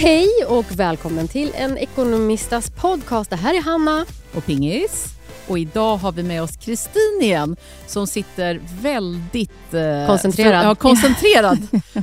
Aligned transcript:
Hej 0.00 0.28
och 0.48 0.64
välkommen 0.80 1.28
till 1.28 1.52
en 1.54 1.78
Ekonomistas 1.78 2.70
podcast. 2.70 3.30
Det 3.30 3.36
här 3.36 3.54
är 3.54 3.62
Hanna. 3.62 4.06
och 4.34 4.44
Pingis. 4.46 5.06
Och 5.48 5.58
idag 5.58 5.96
har 5.96 6.12
vi 6.12 6.22
med 6.22 6.42
oss 6.42 6.56
Kristin 6.56 7.18
igen 7.22 7.56
som 7.86 8.06
sitter 8.06 8.60
väldigt 8.82 9.74
eh, 9.74 10.06
Koncentrerad. 10.06 10.62
För, 10.62 10.68
ja, 10.68 10.74
koncentrerad 10.74 11.58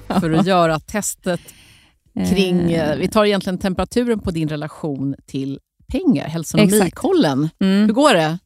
för 0.21 0.31
att 0.31 0.45
göra 0.45 0.79
testet 0.79 1.39
kring... 2.29 2.71
Eh, 2.73 2.89
Eh, 2.91 2.97
vi 2.97 3.07
tar 3.07 3.25
egentligen 3.25 3.57
temperaturen 3.59 4.19
på 4.19 4.31
din 4.31 4.47
relation 4.49 5.15
till 5.25 5.59
pengar, 5.87 6.27
hälsonomikollen. 6.27 7.49
Hur 7.59 7.67
Mm. 7.83 7.93
går 7.93 8.13
det? 8.13 8.37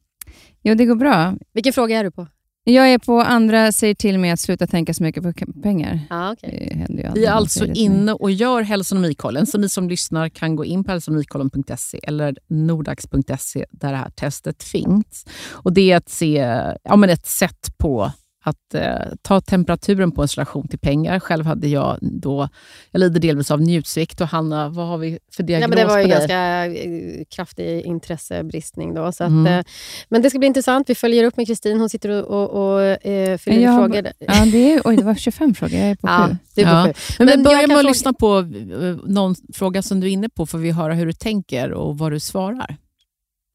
Jo, 0.62 0.74
det 0.74 0.84
går 0.84 0.94
bra. 0.96 1.34
Vilken 1.52 1.72
fråga 1.72 1.98
är 1.98 2.04
du 2.04 2.10
på? 2.10 2.26
Jag 2.70 2.92
är 2.92 2.98
på 2.98 3.20
andra 3.20 3.72
säger 3.72 3.94
till 3.94 4.18
mig 4.18 4.30
att 4.30 4.40
sluta 4.40 4.66
tänka 4.66 4.94
så 4.94 5.02
mycket 5.02 5.22
på 5.22 5.32
pengar. 5.62 6.00
Ah, 6.10 6.32
okay. 6.32 6.50
Det 6.50 6.74
händer 6.74 7.02
ju 7.02 7.08
aldrig 7.08 7.22
Vi 7.22 7.26
är 7.26 7.32
alltså 7.32 7.66
inne 7.66 8.12
och 8.12 8.30
gör 8.30 8.62
hälsonomikollen. 8.62 9.46
Så 9.46 9.58
ni 9.58 9.68
som 9.68 9.88
lyssnar 9.88 10.28
kan 10.28 10.56
gå 10.56 10.64
in 10.64 10.84
på 10.84 10.90
hälsonomikollen.se 10.90 12.00
eller 12.02 12.36
nordax.se 12.48 13.66
där 13.70 13.90
det 13.90 13.96
här 13.96 14.10
testet 14.10 14.62
finns. 14.62 15.26
Och 15.50 15.72
Det 15.72 15.92
är 15.92 15.96
ett, 15.96 16.08
se, 16.08 16.36
ja, 16.82 16.96
men 16.96 17.10
ett 17.10 17.26
sätt 17.26 17.78
på 17.78 18.12
att 18.44 18.74
eh, 18.74 18.94
ta 19.22 19.40
temperaturen 19.40 20.12
på 20.12 20.22
en 20.22 20.28
relation 20.28 20.68
till 20.68 20.78
pengar. 20.78 21.20
Själv 21.20 21.46
hade 21.46 21.68
jag 21.68 21.98
då, 22.00 22.48
jag 22.90 23.00
lider 23.00 23.20
delvis 23.20 23.50
av 23.50 23.60
njutsvikt 23.60 24.20
och 24.20 24.26
Hanna, 24.28 24.68
vad 24.68 24.86
har 24.86 24.98
vi 24.98 25.18
för 25.32 25.42
Nej, 25.42 25.46
diagnos 25.46 25.68
men 25.68 25.78
det 25.78 25.84
var 25.84 25.98
ju 25.98 26.04
på 26.04 26.08
dig? 26.08 26.18
ganska 26.18 26.66
eh, 26.66 27.24
kraftig 27.34 27.80
intressebristning. 27.80 28.94
Då, 28.94 29.12
så 29.12 29.24
att, 29.24 29.30
Mm. 29.30 29.46
eh, 29.58 29.64
men 30.08 30.22
det 30.22 30.30
ska 30.30 30.38
bli 30.38 30.46
intressant. 30.48 30.90
Vi 30.90 30.94
följer 30.94 31.24
upp 31.24 31.36
med 31.36 31.46
Kristin. 31.46 31.80
Hon 31.80 31.88
sitter 31.90 32.10
och, 32.10 32.24
och, 32.54 32.74
och 32.74 32.82
eh, 33.06 33.38
fyller 33.38 33.58
i 33.74 33.76
frågor. 33.76 34.06
Ja, 34.18 34.44
det, 34.52 34.72
är, 34.72 34.80
oj, 34.84 34.96
det 34.96 35.04
var 35.04 35.14
25 35.14 35.54
frågor. 35.54 35.78
Jag 35.78 35.90
är 35.90 35.94
på 35.94 36.06
Ja, 36.08 36.28
du 36.54 36.62
är 36.62 36.64
på 36.64 36.70
Ja. 36.88 36.94
sju. 36.94 37.14
Men, 37.18 37.26
Men 37.26 37.42
börja 37.42 37.60
jag 37.60 37.68
med 37.68 37.76
kan 37.76 37.76
att 37.76 37.82
fråga- 37.82 37.90
lyssna 37.90 38.12
på 38.12 38.38
eh, 38.38 38.96
någon 39.10 39.34
fråga 39.54 39.82
som 39.82 40.00
du 40.00 40.06
är 40.06 40.10
inne 40.10 40.28
på, 40.28 40.46
får 40.46 40.58
vi 40.58 40.70
höra 40.70 40.94
hur 40.94 41.06
du 41.06 41.12
tänker 41.12 41.72
och 41.72 41.98
vad 41.98 42.12
du 42.12 42.20
svarar. 42.20 42.76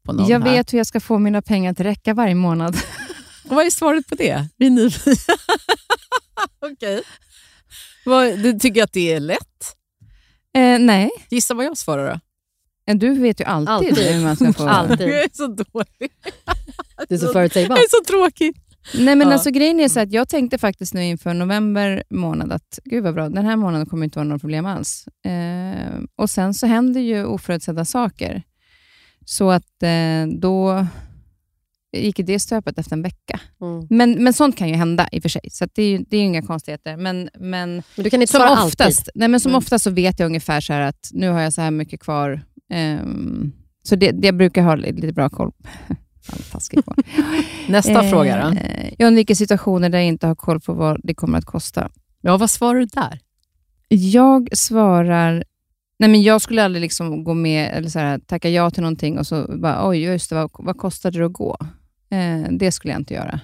På 0.06 0.14
någon 0.14 0.28
Jag 0.28 0.40
här. 0.40 0.52
vet 0.52 0.74
hur 0.74 0.78
jag 0.78 0.88
ska 0.88 1.00
få 1.00 1.18
mina 1.20 1.42
pengar 1.42 1.72
att 1.72 1.80
räcka 1.80 2.14
varje 2.14 2.36
månad. 2.36 2.76
Och 3.50 3.56
vad 3.56 3.66
är 3.66 3.70
svaret 3.70 4.08
på 4.08 4.16
det? 4.16 4.48
Vi 4.58 4.68
är. 4.68 4.96
Okej. 6.72 7.02
Vad- 8.06 8.40
Du 8.40 8.60
tycker 8.60 8.84
att 8.84 8.94
det 8.94 9.14
är 9.14 9.20
lätt? 9.20 9.76
Eh, 10.56 10.80
nej, 10.80 11.10
Gissa 11.30 11.54
vad 11.54 11.66
jag 11.66 11.78
svarar 11.78 12.14
då? 12.14 12.20
Du 12.94 13.14
vet 13.20 13.40
ju 13.40 13.44
alltid, 13.46 13.70
Alltid. 13.70 13.98
hur 13.98 14.24
man 14.24 14.36
ska 14.36 14.54
få... 14.54 14.68
Alltid. 14.68 15.08
Jag 15.08 15.24
är 15.24 15.30
så 15.34 15.48
dålig. 15.48 16.12
Du 17.10 17.16
är 17.16 17.20
så 17.20 17.34
förutsägbar. 17.34 17.76
Jag 17.78 17.84
är 17.84 17.90
så 17.90 18.04
tråkig. 18.12 18.62
Nej, 18.94 19.16
men 19.16 19.28
Ja. 19.28 19.34
alltså, 19.34 19.50
grejen 19.52 19.80
är 19.80 19.90
så 19.90 20.00
att 20.00 20.12
jag 20.12 20.30
tänkte 20.30 20.58
faktiskt 20.58 20.94
nu 20.94 21.04
inför 21.06 21.34
november 21.34 22.04
månad 22.10 22.52
att 22.52 22.80
gud 22.84 23.04
vad 23.04 23.14
bra, 23.14 23.30
den 23.30 23.46
här 23.46 23.56
månaden 23.56 23.86
kommer 23.88 24.04
inte 24.04 24.18
vara 24.20 24.28
några 24.28 24.40
problem 24.40 24.66
alls. 24.66 25.06
Eh, 25.26 26.00
och 26.16 26.30
Sen 26.30 26.54
så 26.54 26.68
händer 26.68 27.02
ju 27.02 27.26
oförutsedda 27.26 27.86
saker. 27.86 28.44
Så 29.26 29.52
att 29.52 29.84
eh, 29.84 30.28
då 30.40 30.88
gick 32.00 32.18
det 32.18 32.40
stöpet 32.40 32.80
efter 32.80 32.94
en 32.96 33.02
vecka. 33.02 33.40
Mm. 33.62 33.88
Men, 33.90 34.24
men 34.24 34.34
sånt 34.34 34.58
kan 34.58 34.68
ju 34.70 34.76
hända 34.76 35.08
i 35.12 35.20
och 35.20 35.22
för 35.22 35.30
sig, 35.30 35.50
så 35.52 35.66
det, 35.76 35.84
är 35.84 35.90
ju, 35.90 36.06
det 36.10 36.18
är 36.18 36.22
inga 36.22 36.42
konstigheter. 36.42 36.98
Men, 36.98 37.30
men 37.40 37.84
Men 37.96 38.04
du 38.04 38.10
kan 38.10 38.22
inte 38.22 38.32
som 38.32 38.40
svara 38.42 38.64
oftast, 38.66 39.00
alltid. 39.00 39.12
nej, 39.16 39.28
men 39.28 39.40
som 39.40 39.50
Mm. 39.50 39.58
oftast 39.58 39.84
så 39.84 39.90
vet 39.92 40.20
jag 40.20 40.26
ungefär 40.28 40.62
så 40.62 40.74
här 40.74 40.82
att 40.82 41.10
nu 41.12 41.30
har 41.30 41.42
jag 41.42 41.54
så 41.54 41.62
här 41.62 41.72
mycket 41.72 42.00
kvar. 42.00 42.42
Ehm, 42.74 43.52
så 43.84 43.96
det, 43.96 44.12
det 44.12 44.28
jag 44.28 44.38
brukar 44.38 44.62
ha 44.64 44.76
lite 44.76 45.14
bra 45.14 45.30
koll. 45.30 45.52
Nästa 47.68 48.04
Eh, 48.04 48.10
fråga 48.10 48.50
då. 48.50 48.58
Jag 48.98 49.08
undviker 49.08 49.36
situationer 49.36 49.90
där 49.90 49.98
jag 50.00 50.08
inte 50.08 50.28
har 50.28 50.36
koll 50.36 50.60
på 50.62 50.74
vad 50.74 51.00
det 51.04 51.14
kommer 51.14 51.38
att 51.38 51.46
kosta. 51.46 51.90
Ja, 52.22 52.38
vad 52.38 52.50
svarar 52.52 52.80
du 52.80 52.86
där? 52.86 53.20
Jag 53.90 54.50
svarar... 54.58 55.44
Nej, 56.00 56.10
men 56.10 56.24
jag 56.24 56.42
skulle 56.42 56.64
aldrig 56.64 56.82
liksom 56.82 57.24
gå 57.24 57.34
med 57.34 57.72
eller 57.74 57.90
så 57.90 58.00
här, 58.00 58.20
tacka 58.20 58.50
ja 58.50 58.70
till 58.72 58.82
någonting 58.84 59.18
och 59.20 59.28
så 59.28 59.58
bara, 59.58 59.88
oj, 59.90 59.98
just 60.04 60.30
det, 60.30 60.36
vad, 60.36 60.50
vad 60.54 60.78
kostade 60.78 61.20
det 61.20 61.26
att 61.26 61.34
gå? 61.34 61.58
Eh, 62.16 62.48
det 62.52 62.72
skulle 62.72 62.94
jag 62.94 63.00
inte 63.02 63.14
göra. 63.14 63.40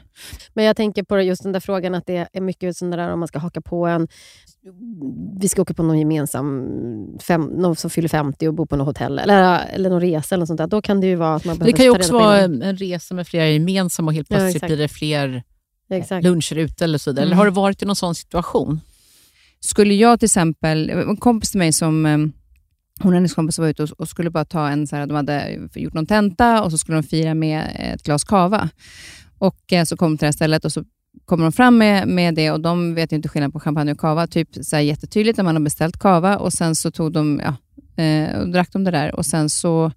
Men 0.54 0.66
jag 0.66 0.76
tänker 0.78 1.04
på 1.04 1.22
just 1.22 1.44
den 1.44 1.52
där 1.52 1.60
frågan 1.60 1.96
att 1.96 2.06
det 2.06 2.28
är 2.34 2.42
mycket 2.42 2.78
sånt 2.78 2.92
där 2.92 3.14
om 3.14 3.20
man 3.20 3.28
ska 3.28 3.40
haka 3.40 3.62
på 3.62 3.86
en... 3.88 4.08
Vi 5.40 5.50
ska 5.50 5.62
åka 5.62 5.74
på 5.74 5.84
någon 5.84 6.00
gemensam... 6.00 6.68
Fem, 7.22 7.42
någon 7.46 7.76
som 7.76 7.90
fyller 7.90 8.08
50 8.10 8.48
och 8.48 8.54
bor 8.54 8.66
på 8.66 8.76
något 8.76 8.88
hotell 8.88 9.20
eller, 9.20 9.66
eller 9.74 9.90
någon 9.90 10.02
resa 10.02 10.36
eller 10.36 10.42
något 10.42 10.48
sånt 10.48 10.58
där. 10.58 10.68
Då 10.68 10.82
kan 10.82 11.02
det 11.02 11.08
ju 11.08 11.16
vara 11.16 11.36
att 11.36 11.46
man 11.46 11.56
Det 11.56 11.60
behöver 11.60 11.78
kan 11.78 11.86
ju 11.86 11.92
också 11.92 12.14
vara 12.14 12.40
en 12.40 12.78
resa 12.78 13.14
med 13.16 13.28
flera 13.28 13.48
gemensamma 13.50 14.10
och 14.10 14.14
helt 14.16 14.28
Ja, 14.30 14.36
plötsligt 14.36 14.56
exakt. 14.56 14.70
blir 14.70 14.78
det 14.78 14.88
fler 14.88 15.44
Exakt. 15.90 16.24
luncher 16.24 16.56
ute 16.58 16.84
eller 16.84 16.98
så 16.98 17.10
vidare. 17.10 17.22
Eller 17.24 17.32
Mm. 17.34 17.38
har 17.38 17.46
du 17.46 17.52
varit 17.52 17.82
i 17.82 17.86
någon 17.86 17.96
sån 17.96 18.16
situation? 18.16 18.80
Skulle 19.60 19.94
jag 19.94 20.20
till 20.20 20.26
exempel, 20.28 20.90
en 20.90 21.18
kompis 21.18 21.52
till 21.52 21.58
mig 21.60 21.74
som, 21.74 22.06
eh, 22.06 22.18
hon 23.04 23.14
och 23.14 23.14
hennes 23.14 23.34
kompis 23.34 23.60
var 23.60 23.68
ute 23.68 23.84
och, 23.84 23.90
och 23.90 24.08
skulle 24.08 24.30
bara 24.30 24.46
ta 24.46 24.68
en, 24.68 24.88
så 24.88 24.96
här, 24.96 25.08
de 25.08 25.16
hade 25.16 25.60
gjort 25.76 25.94
någon 25.94 26.06
tenta 26.06 26.64
och 26.64 26.72
så 26.72 26.78
skulle 26.78 26.98
de 26.98 27.04
fira 27.04 27.34
med 27.34 27.76
ett 27.80 28.04
glas 28.04 28.24
kava. 28.24 28.70
Och 29.38 29.74
eh, 29.74 29.84
så 29.84 29.98
kom 29.98 30.12
de 30.12 30.18
till 30.18 30.24
det 30.24 30.28
här 30.28 30.32
stället 30.32 30.66
och 30.66 30.72
så 30.72 30.84
kommer 31.26 31.44
de 31.44 31.52
fram 31.52 31.78
med, 31.78 32.08
med 32.08 32.36
det 32.36 32.52
och 32.52 32.60
de 32.60 32.96
vet 32.96 33.12
ju 33.12 33.16
inte 33.16 33.30
skillnad 33.30 33.54
på 33.54 33.60
champagne 33.60 33.92
och 33.92 34.00
kava. 34.00 34.28
Typ 34.28 34.50
så 34.62 34.76
här 34.76 34.84
jättetydligt 34.84 35.38
när 35.38 35.44
man 35.44 35.56
har 35.56 35.64
beställt 35.64 36.00
kava 36.00 36.38
och 36.38 36.54
sen 36.54 36.76
så 36.76 36.92
tog 36.92 37.14
de, 37.14 37.42
ja, 37.44 37.56
eh, 38.04 38.40
och 38.40 38.50
drack 38.50 38.70
de 38.74 38.84
det 38.84 38.92
där 38.92 39.16
och 39.16 39.26
sen 39.26 39.50
så 39.50 39.92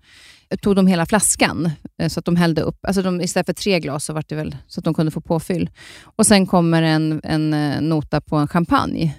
tog 0.63 0.77
de 0.77 0.87
hela 0.87 1.07
flaskan 1.07 1.71
eh, 1.99 2.09
så 2.09 2.21
att 2.21 2.25
de 2.25 2.37
hällde 2.37 2.63
upp, 2.63 2.79
alltså 2.83 3.03
de, 3.03 3.21
istället 3.21 3.47
för 3.47 3.53
tre 3.53 3.81
glas 3.81 4.05
så 4.05 4.13
var 4.13 4.25
det 4.29 4.35
väl 4.35 4.57
så 4.67 4.81
att 4.81 4.85
de 4.85 4.95
kunde 4.95 5.13
få 5.13 5.21
påfyll. 5.21 5.71
Och 6.17 6.27
sen 6.27 6.47
kommer 6.47 6.83
en, 6.83 7.21
en 7.25 7.55
eh, 7.55 7.81
nota 7.81 8.21
på 8.21 8.37
en 8.37 8.49
champagne. 8.49 9.15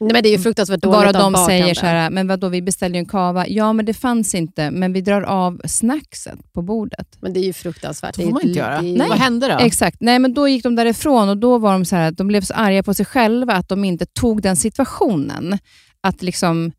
Nej, 0.00 0.12
men 0.12 0.22
det 0.22 0.28
är 0.28 0.30
ju 0.30 0.38
fruktansvärt 0.38 0.80
dåligt 0.82 0.98
Bara 0.98 1.12
de 1.12 1.32
bakande. 1.32 1.46
säger 1.46 1.74
så 1.74 1.86
här, 1.86 2.10
men 2.10 2.28
vadå, 2.28 2.48
vi 2.48 2.62
beställde 2.62 2.98
ju 2.98 3.00
en 3.00 3.06
kava. 3.06 3.46
Ja, 3.48 3.72
men 3.72 3.84
det 3.86 3.94
fanns 3.94 4.34
inte, 4.34 4.70
men 4.70 4.92
vi 4.92 5.00
drar 5.00 5.22
av 5.22 5.60
snackset 5.64 6.52
på 6.52 6.62
bordet. 6.62 7.06
Men 7.20 7.32
det 7.32 7.40
är 7.40 7.44
ju 7.44 7.52
fruktansvärt. 7.52 8.16
Det 8.16 8.22
får 8.24 8.30
man 8.32 8.42
inte 8.42 8.58
göra. 8.58 8.80
det 8.80 8.86
ju- 8.88 8.98
Vad 8.98 9.18
hände 9.18 9.48
då? 9.48 9.58
Exakt. 9.64 9.96
Nej, 10.00 10.18
men 10.18 10.34
då 10.34 10.48
gick 10.48 10.62
de 10.62 10.74
därifrån 10.76 11.28
och 11.28 11.36
då 11.38 11.58
var 11.58 11.72
de 11.72 11.84
så 11.84 11.96
här, 11.96 12.08
att 12.08 12.16
de 12.16 12.26
blev 12.26 12.40
så 12.40 12.54
arga 12.54 12.82
på 12.82 12.94
sig 12.94 13.06
själva 13.06 13.52
att 13.52 13.68
de 13.68 13.84
inte 13.84 14.06
tog 14.06 14.42
den 14.42 14.56
situationen. 14.56 15.58
Att 16.00 16.22
liksom 16.22 16.72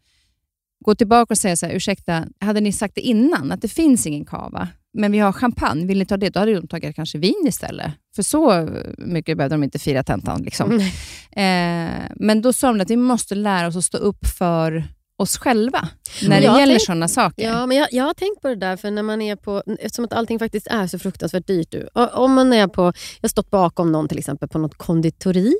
gå 0.86 0.96
tillbaka 0.96 1.34
och 1.34 1.38
säga 1.38 1.56
så 1.58 1.66
här, 1.66 1.74
ursäkta, 1.74 2.26
hade 2.40 2.62
ni 2.62 2.72
sagt 2.72 2.96
det 2.96 3.02
innan, 3.02 3.52
att 3.52 3.62
det 3.62 3.68
finns 3.68 4.08
ingen 4.08 4.26
kava, 4.26 4.68
men 4.94 5.12
vi 5.12 5.20
har 5.20 5.32
champagne, 5.32 5.86
vill 5.86 5.98
ni 5.98 6.06
ta 6.06 6.18
det? 6.18 6.30
Då 6.30 6.40
hade 6.40 6.54
de 6.54 6.68
tagit 6.68 6.96
kanske 6.96 7.18
vin 7.18 7.46
istället. 7.48 7.92
För 8.16 8.24
så 8.24 8.70
mycket 8.98 9.38
behövde 9.38 9.54
de 9.54 9.64
inte 9.64 9.80
fira 9.80 10.04
tentan. 10.04 10.42
Liksom. 10.42 10.72
Mm. 10.72 10.82
Eh, 11.32 12.12
men 12.16 12.42
då 12.42 12.54
sa 12.54 12.68
de 12.68 12.82
att 12.82 12.90
vi 12.90 12.98
måste 12.98 13.36
lära 13.36 13.68
oss 13.68 13.76
att 13.76 13.84
stå 13.84 13.98
upp 13.98 14.28
för 14.38 14.84
oss 15.18 15.38
själva 15.38 15.90
när 16.28 16.42
det 16.42 16.60
gäller 16.60 16.80
sådana 16.80 17.08
saker. 17.08 17.44
Ja, 17.44 17.66
men 17.66 17.78
jag, 17.78 17.88
jag 17.92 18.04
har 18.04 18.14
tänkt 18.14 18.42
på 18.42 18.48
det 18.48 18.56
där, 18.56 18.78
för 18.78 18.92
när 18.92 19.04
man 19.04 19.22
är 19.22 19.36
på, 19.36 19.64
eftersom 19.80 20.06
att 20.06 20.14
allting 20.14 20.40
faktiskt 20.40 20.68
är 20.68 20.88
så 20.88 21.00
fruktansvärt 21.00 21.48
dyrt 21.48 21.76
Om 22.14 22.34
man 22.34 22.54
är 22.54 22.68
på, 22.68 22.82
jag 22.82 22.94
har 23.22 23.30
stått 23.30 23.52
bakom 23.52 23.92
någon 23.92 24.08
till 24.08 24.18
exempel 24.18 24.50
på 24.50 24.60
något 24.60 24.78
konditori. 24.78 25.54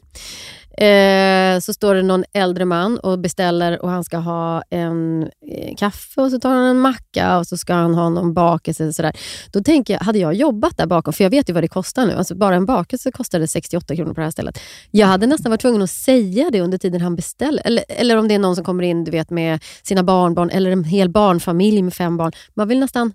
Eh, 0.78 1.60
så 1.60 1.74
står 1.74 1.96
det 1.96 2.02
någon 2.02 2.24
äldre 2.34 2.66
man 2.66 3.00
och 3.00 3.20
beställer 3.20 3.82
och 3.82 3.90
han 3.90 4.04
ska 4.04 4.18
ha 4.18 4.64
en 4.70 5.24
eh, 5.24 5.76
kaffe 5.78 6.22
och 6.22 6.32
så 6.32 6.40
tar 6.40 6.50
han 6.50 6.66
en 6.66 6.80
macka 6.80 7.38
och 7.38 7.48
så 7.48 7.58
ska 7.58 7.74
han 7.74 7.96
ha 7.96 8.10
någon 8.10 8.34
bakelse. 8.34 8.88
Och 8.88 8.96
sådär. 8.96 9.18
Då 9.52 9.64
tänker 9.64 9.94
jag, 9.94 10.02
hade 10.02 10.20
jag 10.20 10.34
jobbat 10.34 10.78
där 10.78 10.86
bakom, 10.86 11.14
för 11.14 11.24
jag 11.24 11.32
vet 11.32 11.50
ju 11.50 11.54
vad 11.54 11.64
det 11.64 11.68
kostar 11.68 12.06
nu. 12.06 12.14
Alltså 12.14 12.36
bara 12.36 12.56
en 12.56 12.66
bakelse 12.66 13.12
kostade 13.12 13.48
68 13.48 13.96
kronor 13.96 14.14
på 14.14 14.20
det 14.20 14.26
här 14.26 14.32
stället. 14.32 14.60
Jag 14.92 15.08
hade 15.08 15.28
nästan 15.28 15.50
varit 15.50 15.62
tvungen 15.62 15.82
att 15.82 15.90
säga 15.90 16.50
det 16.52 16.62
under 16.62 16.78
tiden 16.78 17.02
han 17.02 17.16
beställer. 17.16 17.62
Eller, 17.66 17.84
eller 17.88 18.18
om 18.18 18.28
det 18.28 18.34
är 18.34 18.40
någon 18.40 18.56
som 18.56 18.66
kommer 18.66 18.84
in 18.84 19.04
du 19.04 19.12
vet, 19.12 19.30
med 19.30 19.64
sina 19.84 20.04
barnbarn 20.04 20.50
eller 20.50 20.72
en 20.72 20.84
hel 20.84 21.10
barnfamilj 21.10 21.82
med 21.82 21.94
fem 21.94 22.18
barn. 22.18 22.32
Man 22.54 22.68
vill 22.68 22.80
nästan 22.80 23.14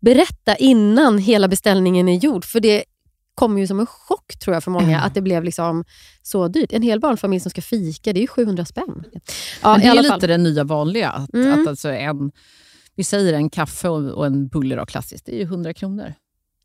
berätta 0.00 0.56
innan 0.56 1.18
hela 1.18 1.48
beställningen 1.48 2.08
är 2.08 2.16
gjord. 2.16 2.44
För 2.44 2.60
det 2.60 2.84
kommer 3.34 3.60
ju 3.60 3.66
som 3.66 3.80
en 3.80 3.86
chock 3.86 4.38
tror 4.38 4.54
jag 4.54 4.64
för 4.64 4.70
många 4.70 4.90
Ja. 4.90 4.98
att 5.00 5.14
det 5.14 5.20
blev 5.22 5.44
liksom 5.44 5.84
så 6.22 6.48
dyrt. 6.48 6.72
En 6.72 6.82
hel 6.82 7.00
barnfamilj 7.00 7.40
som 7.40 7.50
ska 7.50 7.62
fika, 7.62 8.12
det 8.12 8.18
är 8.18 8.22
ju 8.22 8.26
700 8.26 8.64
spänn. 8.64 9.04
Ja, 9.62 9.76
det 9.76 9.82
i 9.84 9.86
är 9.86 9.94
fall. 9.94 10.04
lite 10.04 10.26
det 10.26 10.38
nya 10.38 10.64
vanliga. 10.64 11.10
Att, 11.10 11.34
Mm. 11.34 11.60
att 11.62 11.68
alltså 11.68 11.88
en, 11.88 12.32
vi 12.96 13.04
säger 13.04 13.32
en 13.32 13.50
kaffe 13.50 13.88
och, 13.88 14.10
och 14.10 14.26
en 14.26 14.48
bulle 14.48 14.76
då, 14.76 14.86
klassiskt, 14.86 15.26
det 15.26 15.32
är 15.34 15.38
ju 15.38 15.44
100 15.44 15.74
kronor. 15.74 16.14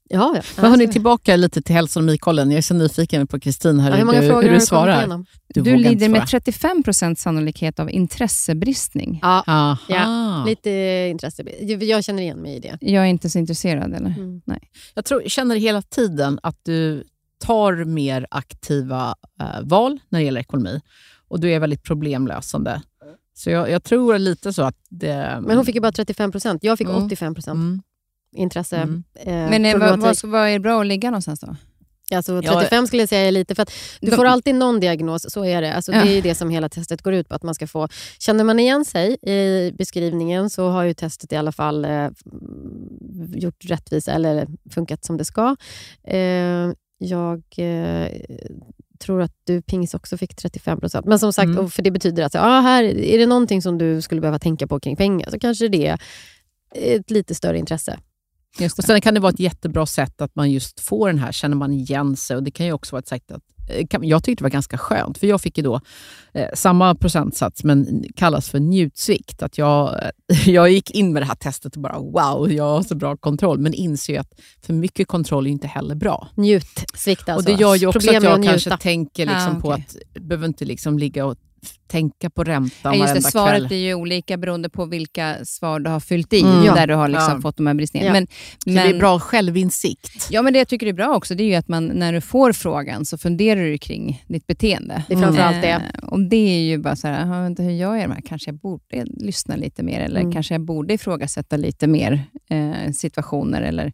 Ja, 0.09 0.33
ja. 0.35 0.41
Men 0.61 0.71
hörni, 0.71 0.87
tillbaka 0.87 1.35
lite 1.35 1.61
till 1.61 1.75
hälsonomikollen. 1.75 2.51
Jag 2.51 2.57
är 2.57 2.61
så 2.61 2.73
nyfiken 2.73 3.27
på 3.27 3.39
Kristin, 3.39 3.79
här, 3.79 3.89
ja, 3.89 3.95
hur 3.95 3.99
hur, 3.99 4.05
många 4.05 4.21
du, 4.21 4.27
frågor 4.27 4.41
hur 4.41 4.49
har 4.49 4.53
du 4.53 4.59
du 4.59 4.59
kommit 4.59 4.67
svarar. 4.67 4.97
igenom? 4.97 5.25
Du, 5.47 5.59
inte 5.59 5.89
lider 5.89 6.09
med 6.09 6.29
svara. 6.29 6.41
35% 6.41 7.15
sannolikhet 7.15 7.79
av 7.79 7.91
intressebristning. 7.91 9.19
Ja, 9.21 9.43
Aha. 9.47 9.77
Ja, 9.89 10.43
lite 10.47 10.69
intresse. 11.11 11.43
Jag 11.85 12.03
känner 12.03 12.23
igen 12.23 12.37
mig 12.41 12.55
i 12.55 12.59
det. 12.59 12.77
Jag 12.81 13.03
är 13.03 13.07
inte 13.07 13.29
så 13.29 13.39
intresserad, 13.39 13.93
eller? 13.93 14.09
Mm. 14.09 14.41
Jag 14.93 15.05
tror, 15.05 15.23
känner 15.27 15.55
hela 15.55 15.81
tiden 15.81 16.39
att 16.43 16.59
du 16.63 17.03
tar 17.39 17.83
mer 17.85 18.27
aktiva 18.31 19.15
eh, 19.41 19.61
val 19.63 19.99
när 20.09 20.19
det 20.19 20.25
gäller 20.25 20.41
ekonomi 20.41 20.81
och 21.27 21.39
du 21.39 21.51
är 21.51 21.59
väldigt 21.59 21.83
problemlösande. 21.83 22.81
Så 23.33 23.49
jag, 23.49 23.69
jag 23.71 23.83
tror 23.83 24.17
lite 24.17 24.53
så 24.53 24.61
att 24.63 24.75
det... 24.89 25.39
Men 25.41 25.55
hon 25.57 25.65
fick 25.65 25.75
ju 25.75 25.81
bara 25.81 25.91
35 25.91 26.31
procent. 26.31 26.63
Jag 26.63 26.77
fick 26.77 26.87
Mm. 26.87 27.05
85 27.05 27.33
procent 27.35 27.55
mm, 27.55 27.81
intresse. 28.37 28.77
mm. 28.77 29.03
Eh, 29.15 29.25
Men 29.33 29.65
eh, 29.65 29.77
vad, 29.77 29.99
vad, 29.99 30.17
vad 30.23 30.49
är 30.49 30.59
bra 30.59 30.81
att 30.81 30.87
ligga 30.87 31.11
någonstans 31.11 31.39
då? 31.39 31.55
Alltså 32.15 32.41
Ja. 32.43 32.53
35 32.53 32.87
skulle 32.87 33.01
jag 33.01 33.09
säga 33.09 33.27
är 33.27 33.31
lite, 33.31 33.55
för 33.55 33.63
att 33.63 33.71
du 34.01 34.11
får 34.11 34.25
alltid 34.25 34.55
någon 34.55 34.79
diagnos, 34.79 35.25
så 35.33 35.45
är 35.45 35.61
det. 35.61 35.73
Alltså, 35.73 35.91
Ja. 35.91 36.03
Det 36.03 36.11
är 36.11 36.15
ju 36.15 36.21
det 36.21 36.35
som 36.35 36.49
hela 36.49 36.69
testet 36.69 37.01
går 37.01 37.13
ut 37.13 37.29
på. 37.29 37.35
att 37.35 37.43
man 37.43 37.55
ska 37.55 37.67
få. 37.67 37.87
Känner 38.19 38.43
man 38.43 38.59
igen 38.59 38.85
sig 38.85 39.17
i 39.21 39.71
beskrivningen 39.77 40.49
så 40.49 40.69
har 40.69 40.83
ju 40.83 40.93
testet 40.93 41.31
i 41.33 41.35
alla 41.35 41.51
fall 41.51 41.85
eh, 41.85 42.07
gjort 43.35 43.65
rättvisa 43.65 44.11
eller 44.11 44.47
funkat 44.71 45.05
som 45.05 45.17
det 45.17 45.25
ska. 45.25 45.55
Eh, 46.03 46.71
jag 46.97 47.43
eh, 47.57 48.07
tror 48.99 49.21
att 49.21 49.33
du 49.43 49.61
Pings 49.61 49.93
också 49.93 50.17
fick 50.17 50.35
35 50.35 50.79
procent. 50.79 51.05
Men 51.05 51.19
som 51.19 51.33
sagt, 51.33 51.45
Mm. 51.45 51.65
och 51.65 51.73
för 51.73 51.83
det 51.83 51.91
betyder 51.91 52.23
att 52.23 52.35
ah, 52.35 52.59
här, 52.61 52.83
är 52.83 53.17
det 53.17 53.25
någonting 53.25 53.61
som 53.61 53.77
du 53.77 54.01
skulle 54.01 54.21
behöva 54.21 54.39
tänka 54.39 54.67
på 54.67 54.79
kring 54.79 54.95
pengar 54.95 55.29
så 55.31 55.39
kanske 55.39 55.67
det 55.67 55.87
är 55.87 55.99
ett 56.73 57.11
lite 57.11 57.35
större 57.35 57.57
intresse. 57.57 57.99
Och 58.65 58.71
det. 58.77 58.83
Sen 58.83 59.01
kan 59.01 59.13
det 59.13 59.19
vara 59.19 59.29
ett 59.33 59.39
jättebra 59.39 59.85
sätt 59.85 60.21
att 60.21 60.35
man 60.35 60.51
just 60.51 60.79
får 60.79 61.07
den 61.07 61.19
här, 61.19 61.31
känner 61.31 61.55
man 61.55 61.73
igen 61.73 62.15
sig. 62.15 62.37
Och 62.37 62.43
Det 62.43 62.51
kan 62.51 62.65
ju 62.65 62.73
också 62.73 62.95
vara 62.95 62.99
ett 62.99 63.07
sätt 63.07 63.31
att 63.31 63.41
eh, 63.69 63.99
jag 64.01 64.23
tyckte 64.23 64.41
det 64.41 64.45
var 64.45 64.49
ganska 64.49 64.77
skönt, 64.77 65.17
för 65.17 65.27
jag 65.27 65.41
fick 65.41 65.57
ju 65.57 65.63
då 65.63 65.81
eh, 66.33 66.47
samma 66.53 66.95
procentsats, 66.95 67.63
men 67.63 68.03
kallas 68.15 68.49
för 68.49 68.59
njutsvikt. 68.59 69.43
Att 69.43 69.57
jag, 69.57 69.99
jag 70.45 70.69
gick 70.71 70.91
in 70.91 71.13
med 71.13 71.21
det 71.21 71.25
här 71.25 71.35
testet 71.35 71.75
och 71.75 71.81
bara 71.81 71.99
wow, 71.99 72.51
jag 72.51 72.63
har 72.63 72.83
så 72.83 72.95
bra 72.95 73.17
kontroll, 73.17 73.59
men 73.59 73.73
inser 73.73 74.13
ju 74.13 74.19
att 74.19 74.33
för 74.61 74.73
mycket 74.73 75.07
kontroll 75.07 75.47
är 75.47 75.51
inte 75.51 75.67
heller 75.67 75.95
bra. 75.95 76.27
Njutsvikt 76.35 77.29
alltså. 77.29 77.51
och 77.51 77.57
Det 77.57 77.61
gör 77.61 77.75
ju 77.75 77.87
också 77.87 77.99
Problem 77.99 78.17
att 78.17 78.23
jag 78.23 78.43
kanske 78.43 78.77
tänker 78.77 79.25
liksom 79.25 79.57
Ah, 79.57 79.59
på 79.59 79.69
okej. 79.69 79.85
att 79.87 79.95
du 80.13 80.19
behöver 80.19 80.47
inte 80.47 80.65
liksom 80.65 80.99
ligga 80.99 81.25
och 81.25 81.35
tänka 81.87 82.29
på 82.29 82.43
räntan 82.43 82.97
Ja, 82.97 83.01
just 83.03 83.15
det, 83.25 83.31
svaret 83.31 83.51
kväll. 83.57 83.67
blir 83.67 83.77
ju 83.85 83.93
olika 83.93 84.37
beroende 84.37 84.69
på 84.69 84.85
vilka 84.85 85.35
svar 85.45 85.79
du 85.79 85.89
har 85.89 85.99
fyllt 85.99 86.33
i, 86.33 86.41
Mm. 86.41 86.63
Ja. 86.65 86.75
där 86.75 86.87
du 86.87 86.93
har 86.95 87.07
liksom 87.07 87.31
Ja. 87.33 87.41
fått 87.41 87.57
de 87.57 87.67
här 87.67 87.73
bristningarna. 87.73 88.07
Ja. 88.09 88.13
Men, 88.13 88.27
Så 88.63 88.69
det 88.69 88.95
är 88.95 88.99
bra 88.99 89.19
självinsikt. 89.19 90.27
Ja, 90.31 90.41
men 90.41 90.53
det 90.53 90.59
jag 90.59 90.67
tycker 90.67 90.87
är 90.87 90.93
bra 90.93 91.15
också, 91.15 91.35
det 91.35 91.43
är 91.43 91.47
ju 91.47 91.55
att 91.55 91.67
man, 91.67 91.85
när 91.87 92.13
du 92.13 92.21
får 92.21 92.53
frågan 92.53 93.05
så 93.05 93.17
funderar 93.17 93.63
du 93.63 93.77
kring 93.77 94.23
ditt 94.27 94.47
beteende. 94.47 95.03
Det 95.07 95.13
är 95.13 95.19
framförallt 95.21 95.61
det. 95.61 95.69
Eh, 95.69 96.07
och 96.09 96.19
det 96.19 96.35
är 96.57 96.59
ju 96.61 96.77
bara 96.77 96.95
så 96.95 97.07
här, 97.07 97.19
"Jaha, 97.27 97.41
vänta, 97.41 97.63
hur 97.63 97.71
gör 97.71 97.95
jag 97.95 98.09
här? 98.09 98.21
Kanske 98.27 98.49
jag 98.51 98.59
borde 98.59 99.05
lyssna 99.05 99.55
lite 99.55 99.83
mer, 99.83 99.99
eller 99.99 100.19
Mm. 100.21 100.33
kanske 100.33 100.53
jag 100.53 100.61
borde 100.61 100.93
ifrågasätta 100.93 101.57
lite 101.57 101.87
mer 101.87 102.23
eh, 102.49 102.91
situationer, 102.93 103.61
eller 103.61 103.93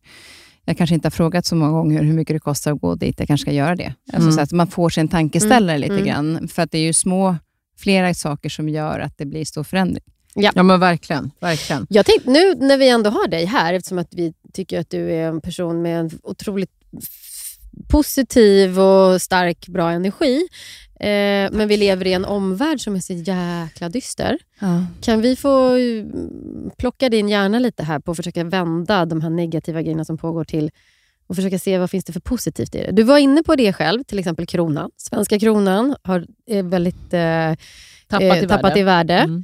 jag 0.65 0.77
kanske 0.77 0.93
inte 0.95 1.05
har 1.05 1.11
frågat 1.11 1.45
så 1.45 1.55
många 1.55 1.71
gånger 1.71 2.03
hur 2.03 2.13
mycket 2.13 2.35
det 2.35 2.39
kostar 2.39 2.71
att 2.71 2.81
gå 2.81 2.95
dit, 2.95 3.15
jag 3.19 3.27
kanske 3.27 3.41
ska 3.45 3.51
göra 3.51 3.75
det. 3.75 3.93
Alltså, 4.13 4.21
Mm. 4.29 4.31
så 4.31 4.41
att 4.41 4.51
man 4.51 4.67
får 4.67 4.89
sig 4.89 5.01
en 5.01 5.07
tankeställare 5.07 5.77
lite 5.77 5.93
Mm. 5.93 6.05
grann, 6.05 6.47
för 6.47 6.61
att 6.61 6.71
det 6.71 6.77
är 6.77 6.81
ju 6.81 6.93
små, 6.93 7.35
flera 7.77 8.13
saker 8.13 8.49
som 8.49 8.69
gör 8.69 8.99
att 8.99 9.17
det 9.17 9.25
blir 9.25 9.45
stor 9.45 9.63
förändring. 9.63 10.03
Ja 10.35 10.63
men 10.63 10.79
verkligen. 10.79 11.31
verkligen. 11.39 11.87
Jag 11.89 12.05
tänkte, 12.05 12.29
nu 12.29 12.55
när 12.55 12.77
vi 12.77 12.89
ändå 12.89 13.09
har 13.09 13.27
dig 13.27 13.45
här, 13.45 13.73
eftersom 13.73 13.97
att 13.97 14.13
vi 14.13 14.33
tycker 14.53 14.79
att 14.79 14.89
du 14.89 15.11
är 15.11 15.27
en 15.27 15.41
person 15.41 15.81
med 15.81 15.99
en 15.99 16.19
otroligt 16.23 16.71
positiv 17.89 18.79
och 18.79 19.21
stark, 19.21 19.67
bra 19.67 19.91
energi, 19.91 20.47
eh, 20.99 21.51
men 21.51 21.67
vi 21.67 21.77
lever 21.77 22.07
i 22.07 22.13
en 22.13 22.25
omvärld 22.25 22.81
som 22.81 22.95
är 22.95 22.99
så 22.99 23.13
jäkla 23.13 23.89
dyster. 23.89 24.37
Kan 25.01 25.21
vi 25.21 25.35
få 25.35 25.69
mm, 25.69 26.71
plocka 26.77 27.09
din 27.09 27.29
hjärna 27.29 27.59
lite 27.59 27.83
här 27.83 27.99
på 27.99 28.11
att 28.11 28.17
försöka 28.17 28.43
vända 28.43 29.05
de 29.05 29.21
här 29.21 29.29
negativa 29.29 29.81
grejerna 29.81 30.05
som 30.05 30.17
pågår 30.17 30.43
till 30.43 30.71
och 31.27 31.35
försöka 31.35 31.59
se 31.59 31.77
vad 31.77 31.89
finns 31.89 32.05
det 32.05 32.13
för 32.13 32.19
positivt 32.19 32.75
i 32.75 32.77
det. 32.77 32.91
Du 32.91 33.03
var 33.03 33.17
inne 33.17 33.43
på 33.43 33.55
det 33.55 33.73
själv, 33.73 34.03
till 34.03 34.19
exempel 34.19 34.45
kronan. 34.45 34.91
Svenska 34.97 35.39
kronan 35.39 35.95
har, 36.03 36.25
är 36.45 36.63
väldigt 36.63 37.13
eh, 37.13 37.53
Tappat 38.07 38.37
eh, 38.37 38.43
i 38.43 38.47
tappat 38.47 38.71
värde. 38.71 38.79
i 38.79 38.83
värde. 38.83 39.13
Mm. 39.13 39.43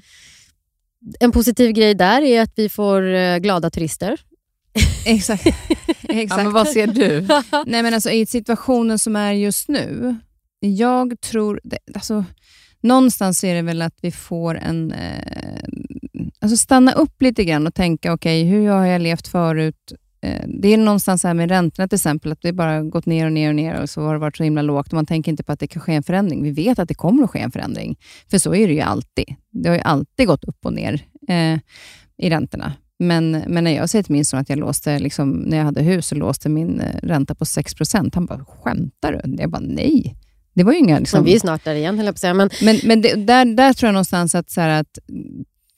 En 1.20 1.32
positiv 1.32 1.72
grej 1.72 1.96
där 1.96 2.22
är 2.22 2.42
att 2.42 2.54
vi 2.56 2.70
får 2.70 3.14
eh, 3.14 3.38
glada 3.38 3.70
turister. 3.70 4.20
Exakt. 5.06 5.46
Exakt. 6.10 6.38
Ja, 6.38 6.44
men 6.44 6.54
vad 6.54 6.68
ser 6.68 6.88
du? 6.88 7.22
Nej, 7.66 7.84
men 7.84 7.94
alltså, 7.94 8.10
I 8.10 8.26
situationen 8.26 9.00
som 9.00 9.16
är 9.16 9.32
just 9.32 9.68
nu, 9.68 10.16
jag 10.60 11.22
tror... 11.22 11.62
Det, 11.64 11.78
alltså, 11.94 12.26
någonstans 12.82 13.44
är 13.44 13.56
det 13.56 13.62
väl 13.62 13.82
att 13.82 13.98
vi 14.02 14.12
får 14.12 14.58
en... 14.58 14.92
Eh, 14.92 15.64
alltså 16.40 16.58
stanna 16.58 16.92
upp 16.92 17.22
lite 17.22 17.44
grann 17.44 17.68
och 17.68 17.76
tänka, 17.76 18.14
okej, 18.14 18.44
hur 18.44 18.70
har 18.70 18.86
jag 18.86 19.02
levt 19.02 19.28
förut? 19.28 19.94
Eh, 20.22 20.44
det 20.48 20.74
är 20.74 20.78
någonstans 20.78 21.24
här 21.24 21.34
med 21.34 21.50
räntorna 21.50 21.88
till 21.88 21.96
exempel, 21.96 22.32
att 22.32 22.42
det 22.42 22.54
bara 22.54 22.82
gått 22.82 23.06
ner 23.06 23.26
och 23.26 23.32
ner 23.32 23.50
och 23.50 23.56
ner 23.56 23.82
och 23.82 23.90
så 23.90 24.02
har 24.02 24.14
det 24.14 24.20
varit 24.20 24.38
så 24.38 24.44
himla 24.44 24.62
lågt 24.62 24.88
och 24.88 24.94
man 24.94 25.06
tänker 25.06 25.32
inte 25.32 25.44
på 25.44 25.52
att 25.52 25.60
det 25.60 25.68
kan 25.68 25.82
ske 25.82 25.94
en 25.94 26.04
förändring. 26.04 26.44
Vi 26.44 26.52
vet 26.52 26.80
att 26.80 26.88
det 26.88 26.94
kommer 26.94 27.24
att 27.24 27.30
ske 27.30 27.40
en 27.40 27.52
förändring, 27.52 28.00
för 28.32 28.38
så 28.38 28.56
är 28.56 28.68
det 28.68 28.74
ju 28.74 28.82
alltid. 28.82 29.36
Det 29.52 29.70
har 29.70 29.76
ju 29.76 29.82
alltid 29.82 30.28
gått 30.28 30.44
upp 30.44 30.66
och 30.66 30.74
ner 30.74 30.94
eh, 31.28 31.60
i 32.18 32.30
räntorna. 32.30 32.74
Men, 33.00 33.44
men 33.48 33.64
när 33.64 33.72
jag 33.72 33.90
säger 33.90 34.04
till 34.04 34.14
min 34.14 34.26
son 34.26 34.40
att 34.40 34.50
jag 34.50 34.60
låste, 34.60 35.00
liksom, 35.00 35.32
när 35.32 35.58
jag 35.58 35.66
hade 35.66 35.82
hus, 35.82 36.08
så 36.08 36.16
låste 36.16 36.50
min 36.50 36.82
eh, 36.82 37.00
ränta 37.04 37.36
på 37.36 37.46
6% 37.46 38.12
Han 38.14 38.26
bara, 38.26 38.46
skämtar 38.46 39.12
du? 39.12 39.42
Jag 39.42 39.50
bara, 39.50 39.62
nej. 39.62 40.16
Det 40.54 40.64
var 40.64 40.74
ju 40.74 40.80
inga... 40.80 41.00
Liksom, 41.00 41.18
Men 41.18 41.26
vi 41.26 41.36
är 41.36 41.40
snart 41.40 41.64
där 41.64 41.76
igen, 41.76 41.98
höll 41.98 42.06
jag 42.06 42.16
på 42.16 42.18
att 42.18 42.20
säga. 42.20 42.34
Men 42.34 42.50
men, 42.62 42.80
men 42.84 43.02
det, 43.02 43.16
där, 43.16 43.46
där 43.46 43.74
tror 43.74 43.88
jag 43.88 43.94
någonstans 43.94 44.36
att, 44.36 44.50
så 44.50 44.62
här, 44.62 44.80
att 44.80 45.00